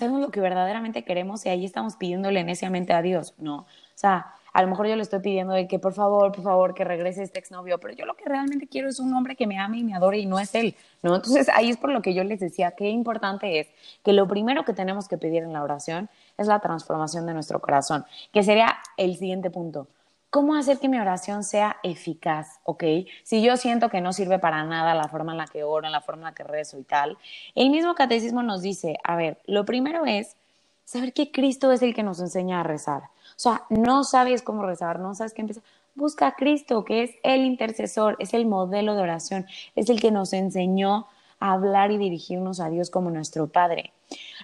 sabemos 0.00 0.20
lo 0.20 0.30
que 0.30 0.40
verdaderamente 0.40 1.04
queremos 1.04 1.46
y 1.46 1.50
ahí 1.50 1.64
estamos 1.64 1.96
pidiéndole 1.96 2.42
neciamente 2.42 2.92
a 2.92 3.02
Dios, 3.02 3.34
¿no? 3.38 3.58
O 3.58 3.66
sea, 3.94 4.32
a 4.52 4.62
lo 4.62 4.68
mejor 4.68 4.86
yo 4.86 4.96
le 4.96 5.02
estoy 5.02 5.20
pidiendo 5.20 5.52
de 5.52 5.68
que 5.68 5.78
por 5.78 5.92
favor, 5.92 6.32
por 6.32 6.42
favor, 6.42 6.74
que 6.74 6.84
regrese 6.84 7.22
este 7.22 7.38
exnovio, 7.38 7.78
pero 7.78 7.94
yo 7.94 8.06
lo 8.06 8.14
que 8.14 8.24
realmente 8.24 8.66
quiero 8.66 8.88
es 8.88 8.98
un 8.98 9.12
hombre 9.14 9.36
que 9.36 9.46
me 9.46 9.58
ame 9.58 9.78
y 9.78 9.84
me 9.84 9.94
adore 9.94 10.18
y 10.18 10.26
no 10.26 10.38
es 10.38 10.54
él, 10.54 10.74
¿no? 11.02 11.14
Entonces 11.14 11.48
ahí 11.50 11.70
es 11.70 11.76
por 11.76 11.92
lo 11.92 12.02
que 12.02 12.14
yo 12.14 12.24
les 12.24 12.40
decía 12.40 12.72
qué 12.72 12.88
importante 12.88 13.60
es 13.60 13.68
que 14.02 14.12
lo 14.12 14.26
primero 14.26 14.64
que 14.64 14.72
tenemos 14.72 15.06
que 15.06 15.18
pedir 15.18 15.42
en 15.42 15.52
la 15.52 15.62
oración 15.62 16.08
es 16.38 16.46
la 16.46 16.60
transformación 16.60 17.26
de 17.26 17.34
nuestro 17.34 17.60
corazón, 17.60 18.04
que 18.32 18.42
sería 18.42 18.78
el 18.96 19.16
siguiente 19.16 19.50
punto. 19.50 19.86
¿Cómo 20.30 20.54
hacer 20.54 20.78
que 20.78 20.88
mi 20.88 20.96
oración 20.96 21.42
sea 21.42 21.78
eficaz? 21.82 22.60
¿Ok? 22.62 22.84
Si 23.24 23.42
yo 23.42 23.56
siento 23.56 23.88
que 23.88 24.00
no 24.00 24.12
sirve 24.12 24.38
para 24.38 24.62
nada 24.64 24.94
la 24.94 25.08
forma 25.08 25.32
en 25.32 25.38
la 25.38 25.48
que 25.48 25.64
oro, 25.64 25.86
en 25.86 25.92
la 25.92 26.00
forma 26.00 26.22
en 26.22 26.26
la 26.26 26.34
que 26.34 26.44
rezo 26.44 26.78
y 26.78 26.84
tal, 26.84 27.18
el 27.56 27.70
mismo 27.70 27.96
catecismo 27.96 28.40
nos 28.44 28.62
dice, 28.62 28.96
a 29.02 29.16
ver, 29.16 29.38
lo 29.46 29.64
primero 29.64 30.06
es 30.06 30.36
saber 30.84 31.12
que 31.12 31.32
Cristo 31.32 31.72
es 31.72 31.82
el 31.82 31.94
que 31.94 32.04
nos 32.04 32.20
enseña 32.20 32.60
a 32.60 32.62
rezar. 32.62 33.02
O 33.02 33.38
sea, 33.42 33.64
no 33.70 34.04
sabes 34.04 34.42
cómo 34.42 34.64
rezar, 34.64 35.00
no 35.00 35.16
sabes 35.16 35.34
qué 35.34 35.40
empezar. 35.40 35.64
Busca 35.96 36.28
a 36.28 36.34
Cristo, 36.36 36.84
que 36.84 37.02
es 37.02 37.10
el 37.24 37.44
intercesor, 37.44 38.14
es 38.20 38.32
el 38.32 38.46
modelo 38.46 38.94
de 38.94 39.02
oración, 39.02 39.46
es 39.74 39.90
el 39.90 40.00
que 40.00 40.12
nos 40.12 40.32
enseñó 40.32 41.08
a 41.40 41.54
hablar 41.54 41.90
y 41.90 41.98
dirigirnos 41.98 42.60
a 42.60 42.70
Dios 42.70 42.90
como 42.90 43.10
nuestro 43.10 43.48
Padre. 43.48 43.92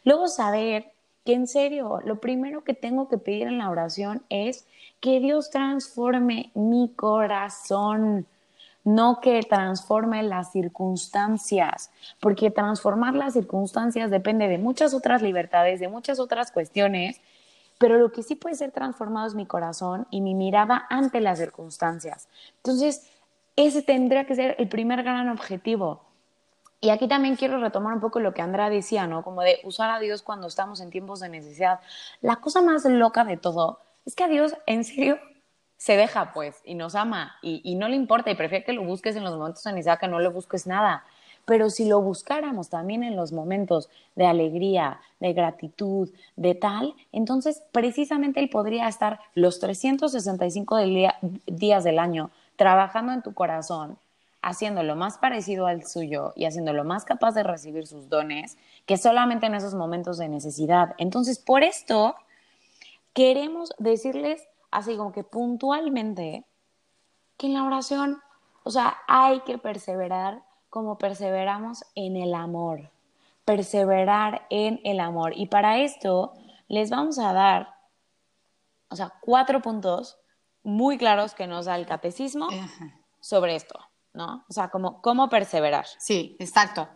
Luego 0.03 0.27
saber 0.27 0.92
que 1.27 1.35
en 1.35 1.47
serio, 1.47 2.01
lo 2.05 2.21
primero 2.21 2.65
que 2.65 2.73
tengo 2.73 3.09
que 3.09 3.19
pedir 3.19 3.49
en 3.49 3.59
la 3.59 3.69
oración 3.69 4.23
es 4.31 4.67
que 5.01 5.21
Dios 5.21 5.51
transforme 5.51 6.51
mi 6.55 6.95
corazón, 6.97 8.27
no 8.85 9.21
que 9.21 9.43
transforme 9.43 10.23
las 10.23 10.53
circunstancias, 10.53 11.91
porque 12.21 12.51
transformar 12.51 13.15
las 13.15 13.35
circunstancias 13.35 14.11
depende 14.11 14.49
de 14.49 14.57
muchas 14.57 14.95
otras 14.95 15.21
libertades, 15.21 15.81
de 15.81 15.89
muchas 15.89 16.19
otras 16.19 16.51
cuestiones 16.51 17.21
pero 17.79 17.99
lo 17.99 18.11
que 18.11 18.23
sí 18.23 18.35
puede 18.35 18.55
ser 18.55 18.71
transformado 18.73 19.27
es 19.27 19.35
mi 19.35 19.47
corazón 19.47 20.07
y 20.11 20.21
mi 20.21 20.35
mirada 20.35 20.87
ante 20.89 21.21
las 21.21 21.39
circunstancias. 21.39 22.29
Entonces, 22.59 23.11
ese 23.57 23.83
tendría 23.83 24.27
que 24.27 24.35
ser 24.35 24.57
el 24.59 24.69
primer 24.69 25.03
gran 25.03 25.29
objetivo. 25.29 26.03
Y 26.81 26.91
aquí 26.91 27.09
también 27.09 27.37
quiero 27.37 27.59
retomar 27.59 27.95
un 27.95 28.01
poco 28.01 28.21
lo 28.21 28.35
que 28.35 28.43
Andrea 28.43 28.69
decía, 28.69 29.07
¿no? 29.07 29.23
Como 29.23 29.43
de 29.43 29.61
usar 29.65 29.91
a 29.91 29.99
Dios 29.99 30.23
cuando 30.23 30.47
estamos 30.47 30.81
en 30.81 30.91
tiempos 30.91 31.21
de 31.21 31.29
necesidad. 31.29 31.81
La 32.21 32.37
cosa 32.37 32.61
más 32.61 32.85
loca 32.85 33.25
de 33.25 33.37
todo 33.37 33.81
es 34.05 34.15
que 34.15 34.25
a 34.25 34.29
Dios, 34.29 34.55
en 34.67 34.85
serio, 34.85 35.19
se 35.79 35.97
deja, 35.97 36.33
pues, 36.33 36.61
y 36.65 36.75
nos 36.75 36.95
ama, 36.95 37.37
y, 37.43 37.75
no 37.75 37.89
le 37.89 37.97
importa, 37.97 38.31
y 38.31 38.35
prefiere 38.35 38.65
que 38.65 38.73
lo 38.73 38.85
busques 38.85 39.17
en 39.17 39.25
los 39.25 39.37
momentos 39.37 39.62
de 39.65 39.73
necesidad 39.73 39.99
que 39.99 40.09
no 40.09 40.21
le 40.21 40.29
busques 40.29 40.67
nada. 40.67 41.05
Pero 41.45 41.71
si 41.71 41.87
lo 41.87 42.01
buscáramos 42.01 42.71
también 42.71 43.05
en 43.05 43.15
los 43.15 43.33
momentos 43.33 43.89
de 44.15 44.27
alegría, 44.27 45.01
de 45.21 45.33
gratitud, 45.33 46.11
de 46.35 46.55
tal, 46.55 46.95
entonces 47.12 47.62
precisamente 47.73 48.41
Él 48.41 48.49
podría 48.49 48.89
estar 48.89 49.21
los 49.35 49.61
365 49.61 50.79
días 51.47 51.85
del 51.85 51.99
año 51.99 52.31
trabajando 52.57 53.12
en 53.12 53.23
tu 53.23 53.33
corazón, 53.35 53.99
haciéndolo 54.46 54.94
más 54.94 55.18
parecido 55.18 55.66
al 55.66 55.85
suyo 55.85 56.32
y 56.37 56.44
haciéndolo 56.44 56.85
más 56.85 57.04
capaz 57.04 57.32
de 57.32 57.42
recibir 57.42 57.88
sus 57.88 58.09
dones 58.09 58.56
que 58.87 58.96
solamente 58.96 59.46
en 59.46 59.56
esos 59.56 59.74
momentos 59.74 60.18
de 60.18 60.28
necesidad. 60.28 60.94
Entonces, 60.98 61.40
por 61.40 61.64
esto, 61.64 62.14
queremos 63.12 63.74
decirles 63.78 64.46
así 64.70 64.96
como 64.96 65.11
que 65.11 65.24
puntualmente 65.24 66.44
que 67.37 67.48
en 67.48 67.54
la 67.54 67.64
oración, 67.64 68.22
o 68.62 68.70
sea, 68.70 68.98
hay 69.09 69.40
que 69.40 69.59
perseverar 69.59 70.44
como 70.70 70.96
perseveramos 70.96 71.85
en 71.96 72.14
el 72.16 72.32
amor. 72.32 72.92
Perseverar 73.44 74.46
en 74.50 74.80
el 74.85 75.00
amor. 75.00 75.32
Y 75.37 75.46
para 75.46 75.78
esto 75.78 76.35
les 76.68 76.90
vamos 76.90 77.18
a 77.18 77.32
dar, 77.32 77.74
o 78.90 78.94
sea, 78.94 79.12
cuatro 79.20 79.61
puntos 79.61 80.18
muy 80.62 80.98
claros 80.98 81.35
que 81.35 81.48
nos 81.48 81.64
da 81.66 81.74
el 81.74 81.87
catecismo 81.87 82.46
sobre 83.18 83.56
esto, 83.56 83.80
¿no? 84.16 84.44
O 84.48 84.52
sea, 84.52 84.68
como 84.70 85.00
cómo 85.02 85.29
perseverar. 85.29 85.87
Sí, 85.98 86.37
exacto. 86.40 86.88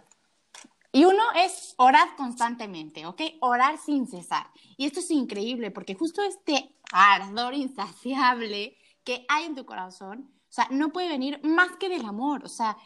Y 0.92 1.04
uno 1.04 1.22
es 1.37 1.74
orar 1.76 2.16
constantemente, 2.16 3.06
¿ok? 3.06 3.20
Orar 3.40 3.78
sin 3.78 4.09
cesar. 4.09 4.48
Y 4.76 4.87
esto 4.87 4.98
es 4.98 5.11
increíble 5.11 5.70
porque 5.70 5.94
justo 5.94 6.22
este 6.22 6.74
ardor 6.90 7.54
insaciable 7.54 8.76
que 9.04 9.24
hay 9.28 9.44
en 9.44 9.54
tu 9.54 9.64
corazón, 9.64 10.30
o 10.48 10.52
sea, 10.52 10.66
no 10.70 10.88
puede 10.88 11.09
venir 11.09 11.40
más 11.44 11.76
que 11.76 11.88
del 11.88 12.04
amor. 12.04 12.44
O 12.44 12.48
sea, 12.48 12.76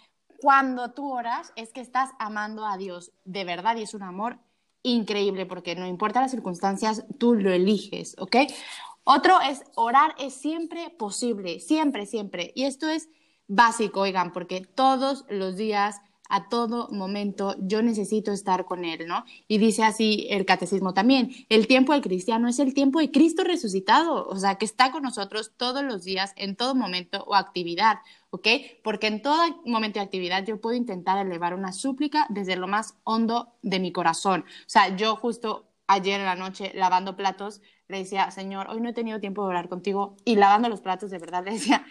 cuando 0.40 0.92
tú 0.92 1.10
oras 1.10 1.52
es 1.56 1.72
que 1.72 1.80
estás 1.80 2.10
amando 2.18 2.66
a 2.66 2.76
Dios 2.76 3.12
de 3.24 3.44
verdad 3.44 3.76
y 3.76 3.82
es 3.82 3.94
un 3.94 4.02
amor 4.02 4.38
increíble 4.82 5.46
porque 5.46 5.74
no 5.74 5.86
importa 5.86 6.20
las 6.20 6.30
circunstancias, 6.30 7.04
tú 7.18 7.34
lo 7.34 7.50
eliges, 7.50 8.16
¿ok? 8.18 8.36
Otro 9.04 9.40
es 9.40 9.62
orar 9.76 10.14
es 10.18 10.34
siempre 10.34 10.90
posible, 10.90 11.60
siempre, 11.60 12.04
siempre. 12.04 12.52
Y 12.54 12.64
esto 12.64 12.88
es 12.88 13.08
básico, 13.46 14.00
oigan, 14.00 14.32
porque 14.32 14.60
todos 14.60 15.24
los 15.28 15.56
días 15.56 16.00
a 16.28 16.48
todo 16.48 16.88
momento 16.90 17.54
yo 17.60 17.82
necesito 17.82 18.32
estar 18.32 18.64
con 18.64 18.84
Él, 18.84 19.06
¿no? 19.06 19.24
Y 19.46 19.58
dice 19.58 19.84
así 19.84 20.26
el 20.30 20.46
catecismo 20.46 20.94
también, 20.94 21.30
el 21.48 21.66
tiempo 21.66 21.92
del 21.92 22.02
cristiano 22.02 22.48
es 22.48 22.58
el 22.58 22.74
tiempo 22.74 23.00
de 23.00 23.10
Cristo 23.10 23.44
resucitado, 23.44 24.26
o 24.26 24.36
sea, 24.36 24.56
que 24.56 24.64
está 24.64 24.90
con 24.90 25.02
nosotros 25.02 25.52
todos 25.56 25.84
los 25.84 26.04
días, 26.04 26.32
en 26.36 26.56
todo 26.56 26.74
momento 26.74 27.24
o 27.26 27.34
actividad, 27.34 27.98
¿ok? 28.30 28.48
Porque 28.82 29.06
en 29.06 29.22
todo 29.22 29.36
momento 29.64 29.98
de 30.00 30.04
actividad 30.06 30.44
yo 30.44 30.60
puedo 30.60 30.76
intentar 30.76 31.24
elevar 31.24 31.54
una 31.54 31.72
súplica 31.72 32.26
desde 32.30 32.56
lo 32.56 32.66
más 32.66 32.96
hondo 33.04 33.54
de 33.62 33.78
mi 33.78 33.92
corazón. 33.92 34.42
O 34.42 34.68
sea, 34.68 34.96
yo 34.96 35.16
justo 35.16 35.68
ayer 35.86 36.20
en 36.20 36.26
la 36.26 36.36
noche 36.36 36.72
lavando 36.74 37.16
platos, 37.16 37.60
le 37.86 37.98
decía, 37.98 38.30
Señor, 38.30 38.68
hoy 38.70 38.80
no 38.80 38.88
he 38.88 38.94
tenido 38.94 39.20
tiempo 39.20 39.42
de 39.42 39.48
orar 39.48 39.68
contigo. 39.68 40.16
Y 40.24 40.36
lavando 40.36 40.70
los 40.70 40.80
platos, 40.80 41.10
de 41.10 41.18
verdad, 41.18 41.44
le 41.44 41.52
decía, 41.52 41.84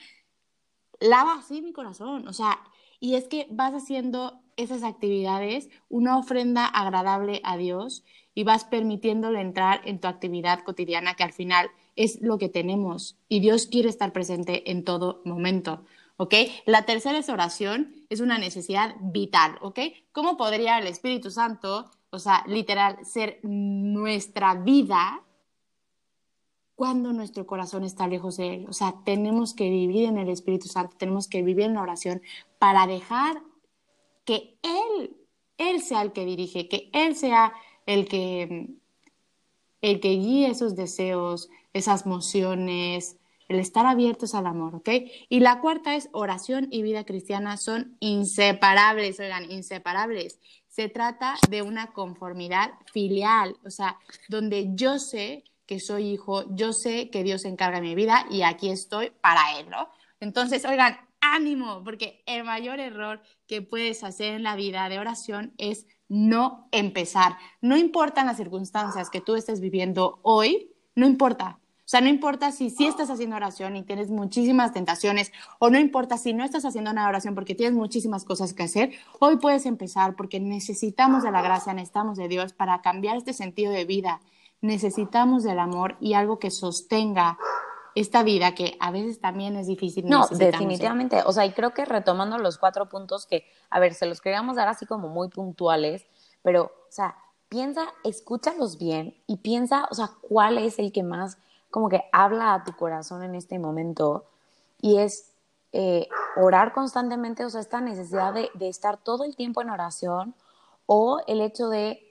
lava 0.99 1.36
así 1.36 1.62
mi 1.62 1.73
corazón. 1.73 2.27
O 2.27 2.34
sea, 2.34 2.60
y 2.99 3.15
es 3.15 3.27
que 3.27 3.47
vas 3.49 3.73
haciendo 3.73 4.39
esas 4.56 4.84
actividades 4.84 5.69
una 5.89 6.17
ofrenda 6.17 6.65
agradable 6.65 7.41
a 7.43 7.58
Dios 7.58 8.03
y 8.36 8.43
vas 8.43 8.65
permitiéndole 8.65 9.41
entrar 9.41 9.82
en 9.86 9.99
tu 9.99 10.08
actividad 10.08 10.63
cotidiana 10.63 11.15
que 11.15 11.23
al 11.23 11.34
final 11.34 11.69
es 11.95 12.21
lo 12.21 12.38
que 12.38 12.49
tenemos 12.49 13.17
y 13.29 13.39
Dios 13.39 13.67
quiere 13.67 13.89
estar 13.89 14.13
presente 14.13 14.71
en 14.71 14.84
todo 14.84 15.21
momento. 15.25 15.84
¿Ok? 16.17 16.36
La 16.65 16.86
tercera 16.86 17.17
es 17.17 17.29
oración, 17.29 17.95
es 18.10 18.21
una 18.21 18.38
necesidad 18.38 18.95
vital, 19.01 19.58
¿ok? 19.62 19.79
¿Cómo 20.12 20.38
podría 20.38 20.77
el 20.77 20.86
Espíritu 20.86 21.32
Santo, 21.32 21.89
o 22.12 22.19
sea, 22.19 22.43
literal, 22.47 23.03
ser 23.03 23.39
nuestra 23.41 24.53
vida 24.53 25.23
cuando 26.75 27.13
nuestro 27.13 27.45
corazón 27.45 27.83
está 27.83 28.07
lejos 28.07 28.38
de 28.38 28.55
Él? 28.55 28.65
O 28.67 28.73
sea, 28.73 28.95
tenemos 29.05 29.53
que 29.53 29.69
vivir 29.69 30.05
en 30.05 30.17
el 30.17 30.29
Espíritu 30.29 30.67
Santo, 30.67 30.95
tenemos 30.97 31.27
que 31.27 31.41
vivir 31.41 31.65
en 31.65 31.75
la 31.75 31.81
oración 31.81 32.21
para 32.59 32.88
dejar 32.88 33.41
que 34.25 34.57
Él, 34.62 35.15
Él 35.57 35.81
sea 35.81 36.01
el 36.01 36.12
que 36.12 36.25
dirige, 36.25 36.67
que 36.67 36.89
Él 36.93 37.15
sea 37.15 37.53
el 37.86 38.07
que, 38.07 38.69
el 39.81 39.99
que 39.99 40.09
guíe 40.09 40.47
esos 40.47 40.75
deseos, 40.75 41.49
esas 41.73 42.05
mociones, 42.05 43.17
el 43.49 43.59
estar 43.59 43.86
abiertos 43.86 44.36
al 44.36 44.47
amor, 44.47 44.75
¿ok? 44.75 44.89
Y 45.29 45.39
la 45.39 45.59
cuarta 45.59 45.95
es 45.95 46.09
oración 46.12 46.67
y 46.71 46.81
vida 46.81 47.03
cristiana 47.03 47.57
son 47.57 47.97
inseparables, 47.99 49.19
oigan, 49.19 49.51
inseparables. 49.51 50.39
Se 50.67 50.89
trata 50.89 51.36
de 51.49 51.62
una 51.62 51.93
conformidad 51.93 52.71
filial, 52.91 53.57
o 53.65 53.69
sea, 53.69 53.99
donde 54.27 54.69
yo 54.73 54.97
sé 54.97 55.43
que 55.65 55.80
soy 55.80 56.10
hijo, 56.10 56.43
yo 56.56 56.73
sé 56.73 57.10
que 57.10 57.23
Dios 57.23 57.45
encarga 57.45 57.82
mi 57.82 57.95
vida 57.95 58.26
y 58.30 58.41
aquí 58.41 58.69
estoy 58.69 59.12
para 59.21 59.60
Él, 59.60 59.69
¿no? 59.69 59.89
Entonces, 60.19 60.65
oigan, 60.65 60.97
ánimo, 61.21 61.84
porque 61.84 62.23
el 62.26 62.43
mayor 62.43 62.80
error 62.80 63.21
que 63.47 63.62
puedes 63.62 64.04
hacer 64.04 64.36
en 64.36 64.43
la 64.43 64.56
vida 64.56 64.89
de 64.89 64.99
oración 64.99 65.54
es 65.58 65.88
no 66.10 66.67
empezar. 66.71 67.38
No 67.62 67.78
importan 67.78 68.28
las 68.28 68.38
circunstancias 68.38 69.10
que 69.10 69.21
tú 69.21 69.36
estés 69.36 69.62
viviendo 69.62 70.19
hoy, 70.21 70.71
no 70.95 71.08
importa. 71.08 71.60
O 71.86 71.89
sea, 71.93 71.99
no 71.99 72.08
importa 72.08 72.52
si 72.52 72.69
sí 72.69 72.86
estás 72.86 73.10
haciendo 73.10 73.36
oración 73.36 73.76
y 73.76 73.84
tienes 73.84 74.10
muchísimas 74.10 74.71
tentaciones, 74.71 75.34
o 75.60 75.69
no 75.69 75.78
importa 75.78 76.17
si 76.17 76.34
no 76.34 76.45
estás 76.45 76.63
haciendo 76.63 76.91
una 76.91 77.08
oración 77.10 77.36
porque 77.36 77.56
tienes 77.56 77.76
muchísimas 77.76 78.23
cosas 78.23 78.54
que 78.54 78.63
hacer, 78.63 78.93
hoy 79.19 79.38
puedes 79.38 79.65
empezar 79.65 80.15
porque 80.15 80.39
necesitamos 80.39 81.23
de 81.23 81.32
la 81.32 81.41
gracia, 81.41 81.73
necesitamos 81.73 82.17
de 82.17 82.30
Dios 82.30 82.54
para 82.54 82.82
cambiar 82.82 83.17
este 83.17 83.34
sentido 83.34 83.71
de 83.73 83.84
vida. 83.84 84.21
Necesitamos 84.63 85.43
del 85.43 85.60
amor 85.60 85.97
y 85.99 86.13
algo 86.13 86.39
que 86.39 86.49
sostenga 86.49 87.38
esta 87.95 88.23
vida 88.23 88.56
que 88.56 88.78
a 88.80 88.91
veces 88.91 89.19
también 89.19 89.58
es 89.58 89.67
difícil. 89.67 90.08
No, 90.08 90.26
definitivamente. 90.28 91.21
O 91.26 91.34
sea, 91.34 91.45
y 91.45 91.52
creo 91.52 91.73
que 91.73 91.84
retomando 91.84 92.38
los 92.38 92.58
cuatro 92.58 92.88
puntos 92.88 93.26
que, 93.26 93.45
a 93.69 93.82
ver, 93.82 93.93
se 93.93 94.06
los 94.06 94.21
queríamos 94.21 94.56
dar 94.56 94.69
así 94.69 94.86
como 94.86 95.10
muy 95.10 95.28
puntuales, 95.28 96.06
pero, 96.41 96.63
o 96.63 96.91
sea, 96.91 97.17
piensa, 97.49 97.88
escúchalos 98.06 98.78
bien 98.78 99.15
y 99.28 99.38
piensa, 99.38 99.86
o 99.91 99.95
sea, 99.95 100.12
cuál 100.21 100.58
es 100.58 100.80
el 100.80 100.91
que 100.91 101.04
más 101.04 101.38
como 101.69 101.89
que 101.89 102.04
habla 102.13 102.54
a 102.54 102.63
tu 102.63 102.73
corazón 102.76 103.21
en 103.21 103.36
este 103.36 103.60
momento 103.60 104.23
y 104.80 104.99
es 104.99 105.34
eh, 105.71 106.08
orar 106.36 106.71
constantemente, 106.71 107.43
o 107.45 107.49
sea, 107.49 107.60
esta 107.60 107.82
necesidad 107.82 108.34
de, 108.34 108.49
de 108.54 108.69
estar 108.69 108.97
todo 108.97 109.26
el 109.26 109.36
tiempo 109.36 109.62
en 109.62 109.71
oración 109.71 110.36
o 110.86 111.19
el 111.28 111.41
hecho 111.41 111.69
de 111.69 112.03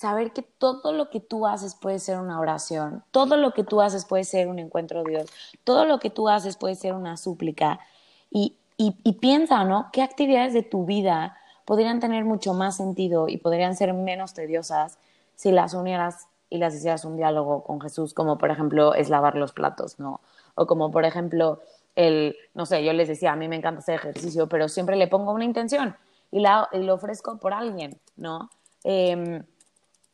saber 0.00 0.32
que 0.32 0.40
todo 0.40 0.94
lo 0.94 1.10
que 1.10 1.20
tú 1.20 1.46
haces 1.46 1.74
puede 1.74 1.98
ser 1.98 2.18
una 2.18 2.40
oración, 2.40 3.04
todo 3.10 3.36
lo 3.36 3.52
que 3.52 3.64
tú 3.64 3.82
haces 3.82 4.06
puede 4.06 4.24
ser 4.24 4.48
un 4.48 4.58
encuentro 4.58 5.02
de 5.02 5.10
Dios, 5.10 5.30
todo 5.62 5.84
lo 5.84 5.98
que 5.98 6.08
tú 6.08 6.30
haces 6.30 6.56
puede 6.56 6.74
ser 6.74 6.94
una 6.94 7.18
súplica. 7.18 7.80
Y, 8.30 8.56
y, 8.78 9.12
piensa, 9.20 9.62
¿no? 9.64 9.90
¿Qué 9.92 10.00
actividades 10.00 10.54
de 10.54 10.62
tu 10.62 10.86
vida 10.86 11.36
podrían 11.66 12.00
tener 12.00 12.24
mucho 12.24 12.54
más 12.54 12.78
sentido 12.78 13.28
y 13.28 13.36
podrían 13.36 13.76
ser 13.76 13.92
menos 13.92 14.32
tediosas 14.32 14.96
si 15.34 15.52
las 15.52 15.74
unieras 15.74 16.28
y 16.48 16.56
las 16.56 16.74
hicieras 16.74 17.04
un 17.04 17.18
diálogo 17.18 17.62
con 17.62 17.78
Jesús, 17.78 18.14
como 18.14 18.38
por 18.38 18.50
ejemplo 18.50 18.94
es 18.94 19.10
lavar 19.10 19.36
los 19.36 19.52
platos, 19.52 19.98
¿no? 19.98 20.22
O 20.54 20.66
como 20.66 20.90
por 20.90 21.04
ejemplo 21.04 21.60
el, 21.94 22.36
no 22.54 22.64
sé, 22.64 22.82
yo 22.82 22.94
les 22.94 23.08
decía, 23.08 23.32
a 23.32 23.36
mí 23.36 23.48
me 23.48 23.56
encanta 23.56 23.80
hacer 23.80 23.96
ejercicio, 23.96 24.48
pero 24.48 24.70
siempre 24.70 24.96
le 24.96 25.08
pongo 25.08 25.32
una 25.32 25.44
intención 25.44 25.94
y, 26.30 26.40
la, 26.40 26.70
y 26.72 26.78
lo 26.78 26.94
ofrezco 26.94 27.36
por 27.36 27.52
alguien, 27.52 28.00
¿no? 28.16 28.48
Eh, 28.84 29.42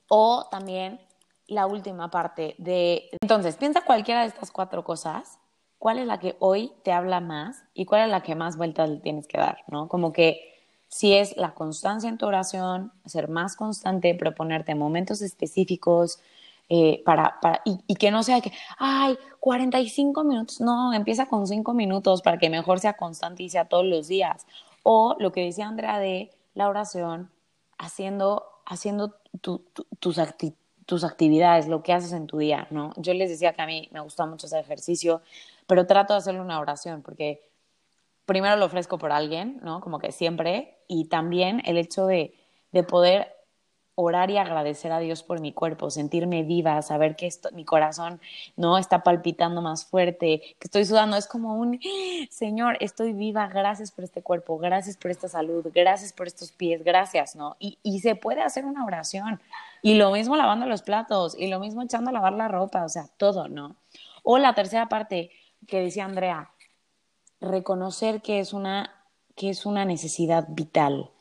o 0.09 0.47
también 0.51 1.01
la 1.47 1.67
última 1.67 2.11
parte 2.11 2.55
de... 2.59 3.09
Entonces, 3.21 3.57
piensa 3.57 3.83
cualquiera 3.83 4.23
de 4.23 4.29
estas 4.29 4.51
cuatro 4.51 4.85
cosas, 4.85 5.39
cuál 5.79 5.99
es 5.99 6.07
la 6.07 6.19
que 6.19 6.37
hoy 6.41 6.73
te 6.83 6.93
habla 6.93 7.21
más 7.21 7.63
y 7.75 7.85
cuál 7.85 8.03
es 8.03 8.09
la 8.09 8.23
que 8.23 8.35
más 8.35 8.57
vueltas 8.57 8.89
le 8.89 8.97
tienes 8.99 9.27
que 9.27 9.39
dar, 9.39 9.59
¿no? 9.69 9.89
Como 9.89 10.13
que 10.13 10.55
si 10.89 11.15
es 11.15 11.37
la 11.37 11.55
constancia 11.55 12.09
en 12.09 12.19
tu 12.19 12.27
oración, 12.27 12.93
ser 13.05 13.29
más 13.29 13.57
constante, 13.57 14.15
proponerte 14.15 14.75
momentos 14.75 15.21
específicos 15.23 16.21
eh, 16.69 17.03
para, 17.05 17.39
para 17.41 17.63
y, 17.65 17.79
y, 17.87 17.95
que 17.95 18.11
no 18.11 18.25
sea 18.25 18.41
que, 18.41 18.53
ay, 18.79 19.17
45 19.39 20.25
minutos, 20.25 20.61
no, 20.61 20.93
empieza 20.93 21.27
con 21.27 21.47
5 21.47 21.75
minutos 21.75 22.23
para 22.23 22.39
que 22.39 22.51
mejor 22.51 22.81
sea 22.81 22.95
constante 22.95 23.45
y 23.45 23.49
sea 23.49 23.67
todos 23.67 23.85
los 23.85 24.09
días. 24.09 24.47
O 24.83 25.15
lo 25.19 25.31
que 25.31 25.45
decía 25.45 25.69
Andrea 25.69 25.99
de 25.99 26.33
la 26.55 26.69
oración, 26.69 27.31
haciendo, 27.79 28.45
haciendo 28.67 29.17
tus, 29.41 29.61
tus 30.01 31.05
actividades, 31.05 31.69
lo 31.69 31.83
que 31.83 31.93
haces 31.93 32.13
en 32.13 32.27
tu 32.27 32.39
día, 32.39 32.67
¿no? 32.71 32.93
Yo 32.97 33.15
les 33.15 33.31
decía 33.31 33.53
que 33.53 33.63
a 33.63 33.67
mí 33.67 33.89
me 33.93 34.01
gusta 34.01 34.27
mucho 34.27 34.47
ese 34.47 34.59
ejercicio, 34.59 35.23
pero 35.67 35.87
trato 35.87 36.13
de 36.13 36.19
hacerle 36.19 36.41
una 36.41 36.61
oración 36.61 37.03
porque 37.03 37.49
primero 38.27 38.57
lo 38.57 38.67
ofrezco 38.67 38.99
por 38.99 39.13
alguien, 39.13 39.61
¿no? 39.63 39.81
Como 39.81 39.99
que 39.99 40.13
siempre, 40.13 40.77
y 40.89 41.07
también 41.07 41.63
el 41.65 41.79
hecho 41.79 42.07
de, 42.07 42.35
de 42.73 42.83
poder 42.83 43.36
orar 43.97 44.31
y 44.31 44.37
agradecer 44.37 44.93
a 44.93 44.99
Dios 44.99 45.23
por 45.23 45.41
mi 45.41 45.53
cuerpo, 45.53 45.91
sentirme 45.91 46.43
viva, 46.43 46.81
saber 46.83 47.17
que 47.17 47.27
esto, 47.27 47.49
mi 47.53 47.65
corazón 47.65 48.21
no 48.55 48.77
está 48.77 49.03
palpitando 49.03 49.63
más 49.63 49.87
fuerte, 49.87 50.41
que 50.59 50.67
estoy 50.67 50.85
sudando, 50.85 51.17
es 51.17 51.27
como 51.27 51.57
un 51.57 51.81
Señor, 52.31 52.77
estoy 52.81 53.15
viva, 53.15 53.49
gracias 53.49 53.91
por 53.91 54.05
este 54.05 54.23
cuerpo, 54.23 54.59
gracias 54.59 54.99
por 54.99 55.11
esta 55.11 55.29
salud, 55.29 55.67
gracias 55.75 56.13
por 56.13 56.27
estos 56.27 56.53
pies, 56.53 56.85
gracias, 56.85 57.35
¿no? 57.35 57.57
Y, 57.59 57.79
y 57.83 58.01
se 58.01 58.15
puede 58.15 58.43
hacer 58.43 58.67
una 58.67 58.85
oración. 58.85 59.41
Y 59.81 59.95
lo 59.95 60.11
mismo 60.13 60.37
lavando 60.37 60.67
los 60.67 60.83
platos, 60.83 61.35
y 61.39 61.49
lo 61.49 61.59
mismo 61.59 61.83
echando 61.83 62.11
a 62.11 62.13
lavar 62.13 62.35
la 62.35 62.49
ropa, 62.49 62.85
o 62.85 62.89
sea, 62.91 63.09
todo, 63.17 63.49
¿no? 63.49 63.77
O 64.23 64.37
la 64.37 64.55
tercera 64.55 64.89
parte 64.91 65.31
que 65.67 65.81
decía 65.81 66.05
Andrea, 66.05 66.51
reconocer 67.41 68.21
que 68.21 68.41
es 68.41 68.53
una, 68.53 68.91
que 69.37 69.49
es 69.49 69.65
una 69.65 69.87
necesidad 69.87 70.47
vital 70.49 71.13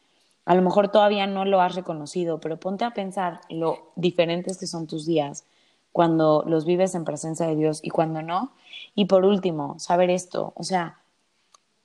a 0.46 0.56
lo 0.56 0.62
mejor 0.62 0.90
todavía 0.90 1.28
no 1.28 1.44
lo 1.46 1.62
has 1.62 1.76
reconocido, 1.76 2.40
pero 2.40 2.60
ponte 2.60 2.86
a 2.86 2.94
pensar 2.94 3.42
lo 3.50 3.92
diferentes 3.96 4.58
que 4.58 4.68
son 4.68 4.88
tus 4.88 5.06
días 5.06 5.44
cuando 5.92 6.44
los 6.46 6.66
vives 6.66 6.94
en 6.94 7.06
presencia 7.06 7.48
de 7.48 7.56
Dios 7.56 7.80
y 7.82 7.90
cuando 7.90 8.22
no. 8.22 8.52
Y 8.96 9.06
por 9.06 9.26
último, 9.26 9.80
saber 9.80 10.10
esto, 10.10 10.54
o 10.56 10.64
sea, 10.64 11.00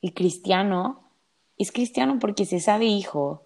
el 0.02 0.12
cristiano 0.12 1.00
es 1.58 1.72
cristiano 1.72 2.18
porque 2.18 2.44
se 2.44 2.58
sabe 2.58 2.86
hijo, 2.86 3.42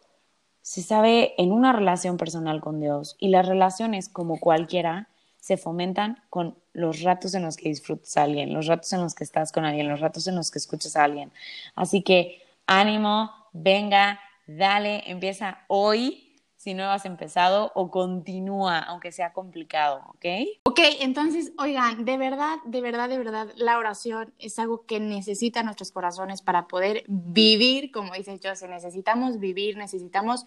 se 0.63 0.83
sabe 0.83 1.35
en 1.37 1.53
una 1.53 1.73
relación 1.73 2.17
personal 2.17 2.61
con 2.61 2.81
Dios 2.81 3.17
y 3.19 3.29
las 3.29 3.47
relaciones 3.47 4.09
como 4.09 4.39
cualquiera 4.39 5.09
se 5.39 5.59
fomentan 5.59 6.23
con 6.31 6.57
los 6.73 7.03
ratos 7.03 7.35
en 7.35 7.43
los 7.43 7.57
que 7.57 7.69
disfrutas 7.69 8.17
a 8.17 8.23
alguien, 8.23 8.55
los 8.55 8.67
ratos 8.67 8.93
en 8.95 9.03
los 9.03 9.15
que 9.15 9.25
estás 9.25 9.53
con 9.53 9.67
alguien, 9.67 9.89
los 9.89 10.01
ratos 10.01 10.27
en 10.27 10.37
los 10.37 10.51
que 10.51 10.59
escuchas 10.59 10.97
a 10.97 11.05
alguien. 11.05 11.31
Así 11.75 12.01
que 12.01 12.43
ánimo, 12.67 13.31
venga, 13.53 14.19
dale, 14.47 15.03
empieza 15.07 15.65
hoy 15.69 16.25
si 16.57 16.73
no 16.73 16.91
has 16.91 17.05
empezado 17.05 17.73
o 17.75 17.91
continúa, 17.91 18.79
aunque 18.79 19.13
sea 19.13 19.35
complicado, 19.35 20.01
¿ok? 20.09 20.25
Ok, 20.65 20.81
entonces, 21.01 21.53
oigan, 21.59 22.07
de 22.07 22.17
verdad, 22.17 22.57
de 22.65 22.81
verdad, 22.81 23.11
de 23.11 23.19
verdad, 23.19 23.49
la 23.57 23.77
oración 23.77 24.33
es 24.39 24.59
algo 24.59 24.87
que 24.87 24.99
necesitan 24.99 25.67
nuestros 25.67 25.93
corazones 25.93 26.41
para 26.41 26.67
poder 26.67 27.05
vivir, 27.07 27.91
como 27.93 28.15
dice 28.15 28.41
José, 28.43 28.67
necesitamos 28.67 29.39
vivir, 29.39 29.77
necesitamos 29.77 30.47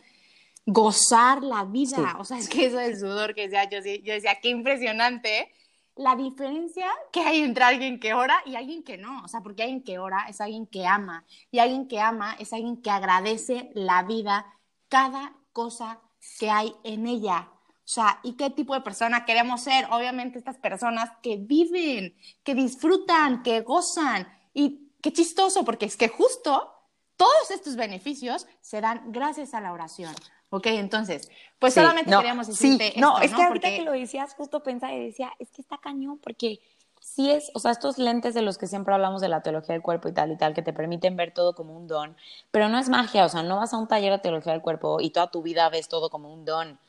gozar 0.65 1.43
la 1.43 1.65
vida. 1.65 2.17
O 2.17 2.25
sea, 2.25 2.39
es 2.39 2.49
que 2.49 2.65
eso 2.65 2.77
del 2.77 2.97
sudor 2.97 3.35
que 3.35 3.47
decía 3.47 3.69
yo, 3.69 3.77
yo 3.77 4.13
decía, 4.13 4.39
qué 4.41 4.49
impresionante 4.49 5.51
la 5.97 6.15
diferencia 6.15 6.87
que 7.11 7.21
hay 7.21 7.41
entre 7.41 7.63
alguien 7.63 7.99
que 7.99 8.13
ora 8.13 8.41
y 8.45 8.55
alguien 8.55 8.83
que 8.83 8.97
no. 8.97 9.23
O 9.23 9.27
sea, 9.27 9.41
porque 9.41 9.63
alguien 9.63 9.83
que 9.83 9.99
ora 9.99 10.25
es 10.29 10.41
alguien 10.41 10.67
que 10.67 10.85
ama. 10.85 11.25
Y 11.51 11.59
alguien 11.59 11.87
que 11.87 11.99
ama 11.99 12.35
es 12.39 12.53
alguien 12.53 12.81
que 12.81 12.89
agradece 12.89 13.71
la 13.73 14.03
vida, 14.03 14.45
cada 14.87 15.35
cosa 15.51 15.99
que 16.39 16.49
hay 16.49 16.73
en 16.83 17.07
ella. 17.07 17.49
O 17.87 17.89
sea, 17.89 18.19
¿y 18.23 18.33
qué 18.33 18.49
tipo 18.49 18.73
de 18.73 18.81
persona 18.81 19.25
queremos 19.25 19.61
ser? 19.61 19.87
Obviamente 19.91 20.37
estas 20.37 20.57
personas 20.57 21.09
que 21.23 21.37
viven, 21.37 22.15
que 22.43 22.53
disfrutan, 22.53 23.43
que 23.43 23.61
gozan. 23.61 24.27
Y 24.53 24.91
qué 25.01 25.13
chistoso, 25.13 25.63
porque 25.63 25.85
es 25.85 25.95
que 25.95 26.09
justo 26.09 26.73
todos 27.15 27.51
estos 27.51 27.75
beneficios 27.75 28.45
se 28.61 28.81
dan 28.81 29.11
gracias 29.11 29.53
a 29.53 29.61
la 29.61 29.73
oración. 29.73 30.13
Ok, 30.49 30.67
entonces, 30.67 31.29
pues 31.59 31.73
solamente 31.73 32.09
queríamos 32.09 32.47
decirte 32.47 32.93
sí, 32.93 32.99
no, 32.99 33.19
es 33.19 33.33
que 33.33 33.43
ahorita 33.43 33.69
que 33.69 33.81
lo 33.83 33.91
decías, 33.91 34.33
justo 34.33 34.63
pensaba 34.63 34.93
y 34.93 35.05
decía, 35.05 35.33
es 35.39 35.51
que 35.51 35.61
está 35.61 35.77
cañón, 35.77 36.19
porque 36.19 36.61
sí 37.01 37.29
es, 37.31 37.51
o 37.53 37.59
sea, 37.59 37.71
estos 37.71 37.97
lentes 37.97 38.33
de 38.33 38.41
los 38.41 38.57
que 38.57 38.67
siempre 38.67 38.93
hablamos 38.93 39.21
de 39.21 39.27
la 39.27 39.41
teología 39.41 39.73
del 39.73 39.81
cuerpo 39.81 40.07
y 40.07 40.13
tal 40.13 40.31
y 40.31 40.37
tal, 40.37 40.53
que 40.53 40.61
te 40.61 40.71
permiten 40.71 41.17
ver 41.17 41.33
todo 41.33 41.53
como 41.53 41.75
un 41.75 41.87
don, 41.87 42.15
pero 42.51 42.69
no 42.69 42.79
es 42.79 42.87
magia, 42.87 43.25
o 43.25 43.29
sea, 43.29 43.43
no 43.43 43.57
vas 43.57 43.73
a 43.73 43.77
un 43.77 43.87
taller 43.87 44.11
de 44.11 44.19
teología 44.19 44.53
del 44.53 44.61
cuerpo 44.61 45.01
y 45.01 45.09
toda 45.09 45.31
tu 45.31 45.41
vida 45.41 45.69
ves 45.69 45.89
todo 45.89 46.09
como 46.09 46.33
un 46.33 46.45
don. 46.45 46.79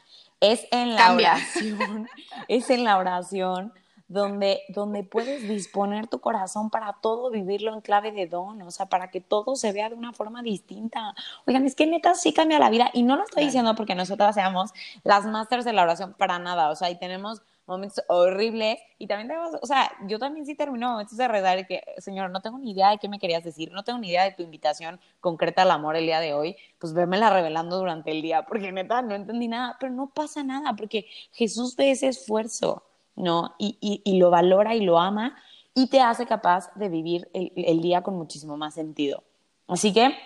Es 0.40 0.68
en 0.70 0.94
la 0.94 1.14
oración, 1.14 2.08
es 2.48 2.70
en 2.70 2.84
la 2.84 2.98
oración 2.98 3.72
donde, 4.08 4.62
donde 4.70 5.04
puedes 5.04 5.46
disponer 5.46 6.06
tu 6.06 6.18
corazón 6.20 6.70
para 6.70 6.94
todo 6.94 7.30
vivirlo 7.30 7.74
en 7.74 7.82
clave 7.82 8.10
de 8.10 8.26
don, 8.26 8.60
o 8.62 8.70
sea, 8.70 8.86
para 8.86 9.10
que 9.10 9.20
todo 9.20 9.54
se 9.54 9.72
vea 9.72 9.90
de 9.90 9.94
una 9.94 10.12
forma 10.12 10.42
distinta. 10.42 11.14
Oigan, 11.46 11.66
es 11.66 11.74
que 11.74 11.86
neta 11.86 12.14
sí 12.14 12.32
cambia 12.32 12.58
la 12.58 12.70
vida 12.70 12.90
y 12.94 13.02
no 13.02 13.16
lo 13.16 13.24
estoy 13.24 13.44
diciendo 13.44 13.74
porque 13.74 13.94
nosotras 13.94 14.34
seamos 14.34 14.72
las 15.04 15.26
másters 15.26 15.64
de 15.64 15.74
la 15.74 15.82
oración 15.82 16.14
para 16.14 16.38
nada, 16.38 16.70
o 16.70 16.74
sea, 16.74 16.90
y 16.90 16.98
tenemos 16.98 17.42
momentos 17.66 18.02
horribles 18.08 18.78
y 18.96 19.06
también 19.06 19.28
tenemos, 19.28 19.50
o 19.60 19.66
sea, 19.66 19.92
yo 20.06 20.18
también 20.18 20.46
sí 20.46 20.54
termino 20.54 20.90
momentos 20.90 21.18
de 21.18 21.28
redar 21.28 21.66
que, 21.66 21.82
señor, 21.98 22.30
no 22.30 22.40
tengo 22.40 22.58
ni 22.58 22.70
idea 22.70 22.90
de 22.90 22.98
qué 22.98 23.10
me 23.10 23.18
querías 23.18 23.44
decir, 23.44 23.70
no 23.72 23.84
tengo 23.84 23.98
ni 23.98 24.08
idea 24.08 24.24
de 24.24 24.32
tu 24.32 24.42
invitación 24.42 24.98
concreta 25.20 25.62
al 25.62 25.70
amor 25.70 25.94
el 25.94 26.06
día 26.06 26.18
de 26.20 26.32
hoy, 26.32 26.56
pues 26.78 26.94
la 26.94 27.30
revelando 27.30 27.76
durante 27.76 28.10
el 28.10 28.22
día, 28.22 28.46
porque 28.46 28.72
neta 28.72 29.02
no 29.02 29.14
entendí 29.14 29.48
nada, 29.48 29.76
pero 29.78 29.92
no 29.92 30.08
pasa 30.08 30.42
nada, 30.42 30.74
porque 30.76 31.06
Jesús 31.32 31.76
ve 31.76 31.90
ese 31.90 32.08
esfuerzo 32.08 32.87
¿no? 33.18 33.54
Y, 33.58 34.18
lo 34.18 34.30
valora 34.30 34.74
y 34.74 34.80
lo 34.80 34.98
ama 34.98 35.36
y 35.74 35.88
te 35.88 36.00
hace 36.00 36.26
capaz 36.26 36.72
de 36.74 36.88
vivir 36.88 37.28
el, 37.34 37.80
día 37.80 38.02
con 38.02 38.16
muchísimo 38.16 38.56
más 38.56 38.74
sentido. 38.74 39.22
Así 39.66 39.92
que, 39.92 40.16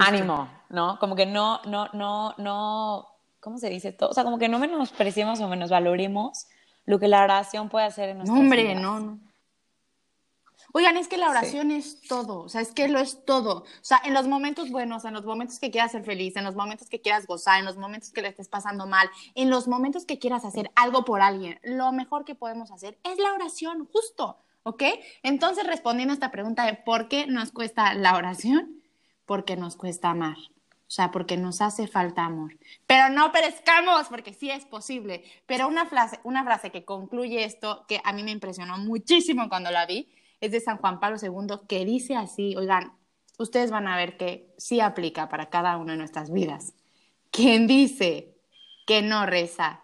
ánimo, 0.00 0.48
¿no? 0.68 0.98
Como 1.00 1.16
que 1.16 1.26
no, 1.26 1.60
no, 1.66 1.88
no, 1.92 2.34
no, 2.38 3.08
¿cómo 3.40 3.58
se 3.58 3.68
dice 3.68 3.88
esto? 3.88 4.08
O 4.08 4.14
sea, 4.14 4.24
como 4.24 4.38
que 4.38 4.48
no 4.48 4.58
menospreciemos 4.58 5.40
o 5.40 5.48
menos 5.48 5.70
valoremos 5.70 6.46
lo 6.84 6.98
que 6.98 7.08
la 7.08 7.24
oración 7.24 7.68
puede 7.68 7.86
hacer 7.86 8.10
en 8.10 8.18
nuestras 8.18 8.38
no, 8.38 8.44
hombre, 8.44 8.74
no, 8.74 9.00
no. 9.00 9.18
Oigan, 10.72 10.96
es 10.96 11.08
que 11.08 11.16
la 11.16 11.30
oración 11.30 11.70
es 11.70 12.00
todo, 12.02 12.40
o 12.40 12.48
sea, 12.48 12.60
es 12.60 12.72
que 12.72 12.88
lo 12.88 12.98
es 12.98 13.24
todo. 13.24 13.62
O 13.62 13.64
sea, 13.80 14.00
en 14.04 14.14
los 14.14 14.28
momentos 14.28 14.70
buenos, 14.70 15.04
en 15.04 15.14
los 15.14 15.24
momentos 15.24 15.58
que 15.58 15.70
quieras 15.70 15.92
ser 15.92 16.04
feliz, 16.04 16.36
en 16.36 16.44
los 16.44 16.54
momentos 16.54 16.88
que 16.88 17.00
quieras 17.00 17.26
gozar, 17.26 17.58
en 17.58 17.64
los 17.64 17.76
momentos 17.76 18.10
que 18.12 18.22
le 18.22 18.28
estés 18.28 18.48
pasando 18.48 18.86
mal, 18.86 19.10
en 19.34 19.50
los 19.50 19.68
momentos 19.68 20.04
que 20.04 20.18
quieras 20.18 20.44
hacer 20.44 20.70
algo 20.76 21.04
por 21.04 21.20
alguien, 21.20 21.58
lo 21.62 21.92
mejor 21.92 22.24
que 22.24 22.34
podemos 22.34 22.70
hacer 22.70 22.98
es 23.04 23.18
la 23.18 23.32
oración, 23.32 23.88
justo, 23.92 24.38
¿ok? 24.62 24.82
Entonces, 25.22 25.66
respondiendo 25.66 26.12
a 26.12 26.14
esta 26.14 26.30
pregunta 26.30 26.64
de 26.64 26.74
por 26.74 27.08
qué 27.08 27.26
nos 27.26 27.50
cuesta 27.50 27.94
la 27.94 28.16
oración, 28.16 28.82
porque 29.26 29.56
nos 29.56 29.76
cuesta 29.76 30.10
amar. 30.10 30.36
O 30.36 30.92
sea, 30.92 31.12
porque 31.12 31.36
nos 31.36 31.60
hace 31.60 31.86
falta 31.86 32.24
amor. 32.24 32.58
Pero 32.88 33.10
no 33.10 33.30
perezcamos, 33.30 34.08
porque 34.08 34.34
sí 34.34 34.50
es 34.50 34.64
posible. 34.64 35.22
Pero 35.46 35.68
una 35.68 35.86
frase, 35.86 36.18
una 36.24 36.42
frase 36.42 36.72
que 36.72 36.84
concluye 36.84 37.44
esto, 37.44 37.84
que 37.86 38.00
a 38.02 38.12
mí 38.12 38.24
me 38.24 38.32
impresionó 38.32 38.76
muchísimo 38.76 39.48
cuando 39.48 39.70
la 39.70 39.86
vi, 39.86 40.08
es 40.40 40.52
de 40.52 40.60
San 40.60 40.78
Juan 40.78 41.00
Pablo 41.00 41.18
II, 41.20 41.66
que 41.68 41.84
dice 41.84 42.16
así, 42.16 42.56
oigan, 42.56 42.92
ustedes 43.38 43.70
van 43.70 43.88
a 43.88 43.96
ver 43.96 44.16
que 44.16 44.52
sí 44.58 44.80
aplica 44.80 45.28
para 45.28 45.50
cada 45.50 45.76
una 45.76 45.92
de 45.92 45.98
nuestras 45.98 46.30
vidas. 46.30 46.74
Quien 47.30 47.66
dice 47.66 48.36
que 48.86 49.02
no 49.02 49.26
reza 49.26 49.82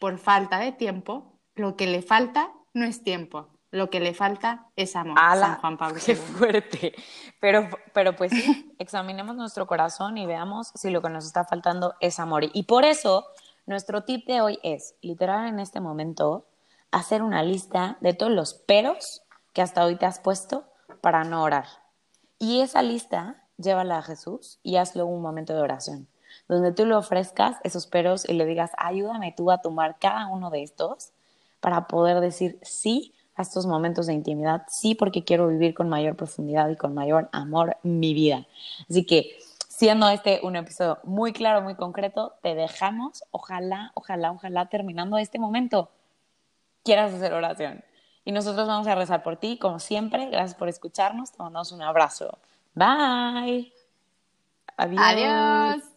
por 0.00 0.18
falta 0.18 0.58
de 0.58 0.72
tiempo, 0.72 1.38
lo 1.54 1.76
que 1.76 1.86
le 1.86 2.02
falta 2.02 2.52
no 2.72 2.84
es 2.84 3.02
tiempo, 3.02 3.48
lo 3.70 3.90
que 3.90 4.00
le 4.00 4.14
falta 4.14 4.66
es 4.76 4.96
amor. 4.96 5.18
San 5.18 5.56
Juan 5.56 5.76
Pablo 5.76 5.98
II. 5.98 6.04
Qué 6.06 6.16
fuerte. 6.16 6.94
Pero, 7.40 7.68
pero 7.92 8.16
pues 8.16 8.32
sí, 8.32 8.74
examinemos 8.78 9.36
nuestro 9.36 9.66
corazón 9.66 10.16
y 10.16 10.26
veamos 10.26 10.72
si 10.74 10.90
lo 10.90 11.02
que 11.02 11.10
nos 11.10 11.26
está 11.26 11.44
faltando 11.44 11.94
es 12.00 12.18
amor. 12.18 12.44
Y 12.52 12.62
por 12.64 12.84
eso, 12.84 13.26
nuestro 13.66 14.04
tip 14.04 14.26
de 14.26 14.40
hoy 14.40 14.58
es, 14.62 14.94
literal 15.02 15.46
en 15.48 15.60
este 15.60 15.80
momento, 15.80 16.46
hacer 16.90 17.22
una 17.22 17.42
lista 17.42 17.98
de 18.00 18.14
todos 18.14 18.32
los 18.32 18.54
peros 18.54 19.22
que 19.58 19.62
hasta 19.62 19.84
hoy 19.84 19.96
te 19.96 20.06
has 20.06 20.20
puesto 20.20 20.62
para 21.00 21.24
no 21.24 21.42
orar. 21.42 21.64
Y 22.38 22.60
esa 22.60 22.80
lista, 22.80 23.42
llévala 23.56 23.98
a 23.98 24.02
Jesús 24.02 24.60
y 24.62 24.76
hazlo 24.76 25.04
un 25.04 25.20
momento 25.20 25.52
de 25.52 25.60
oración, 25.60 26.06
donde 26.46 26.70
tú 26.70 26.86
le 26.86 26.94
ofrezcas 26.94 27.56
esos 27.64 27.88
peros 27.88 28.24
y 28.28 28.34
le 28.34 28.46
digas, 28.46 28.70
ayúdame 28.76 29.34
tú 29.36 29.50
a 29.50 29.58
tomar 29.58 29.98
cada 29.98 30.28
uno 30.28 30.50
de 30.50 30.62
estos 30.62 31.10
para 31.58 31.88
poder 31.88 32.20
decir 32.20 32.60
sí 32.62 33.12
a 33.34 33.42
estos 33.42 33.66
momentos 33.66 34.06
de 34.06 34.12
intimidad, 34.12 34.62
sí 34.68 34.94
porque 34.94 35.24
quiero 35.24 35.48
vivir 35.48 35.74
con 35.74 35.88
mayor 35.88 36.14
profundidad 36.14 36.68
y 36.68 36.76
con 36.76 36.94
mayor 36.94 37.28
amor 37.32 37.78
mi 37.82 38.14
vida. 38.14 38.46
Así 38.88 39.04
que, 39.04 39.40
siendo 39.66 40.08
este 40.08 40.38
un 40.44 40.54
episodio 40.54 41.00
muy 41.02 41.32
claro, 41.32 41.62
muy 41.62 41.74
concreto, 41.74 42.34
te 42.42 42.54
dejamos, 42.54 43.24
ojalá, 43.32 43.90
ojalá, 43.94 44.30
ojalá, 44.30 44.68
terminando 44.68 45.18
este 45.18 45.40
momento, 45.40 45.90
quieras 46.84 47.12
hacer 47.12 47.32
oración. 47.32 47.82
Y 48.28 48.32
nosotros 48.32 48.68
vamos 48.68 48.86
a 48.86 48.94
rezar 48.94 49.22
por 49.22 49.38
ti, 49.38 49.56
como 49.56 49.78
siempre. 49.78 50.28
Gracias 50.28 50.54
por 50.54 50.68
escucharnos. 50.68 51.32
Te 51.32 51.42
mandamos 51.42 51.72
un 51.72 51.80
abrazo. 51.80 52.36
Bye. 52.74 53.72
Adiós. 54.76 55.02
Adiós. 55.02 55.87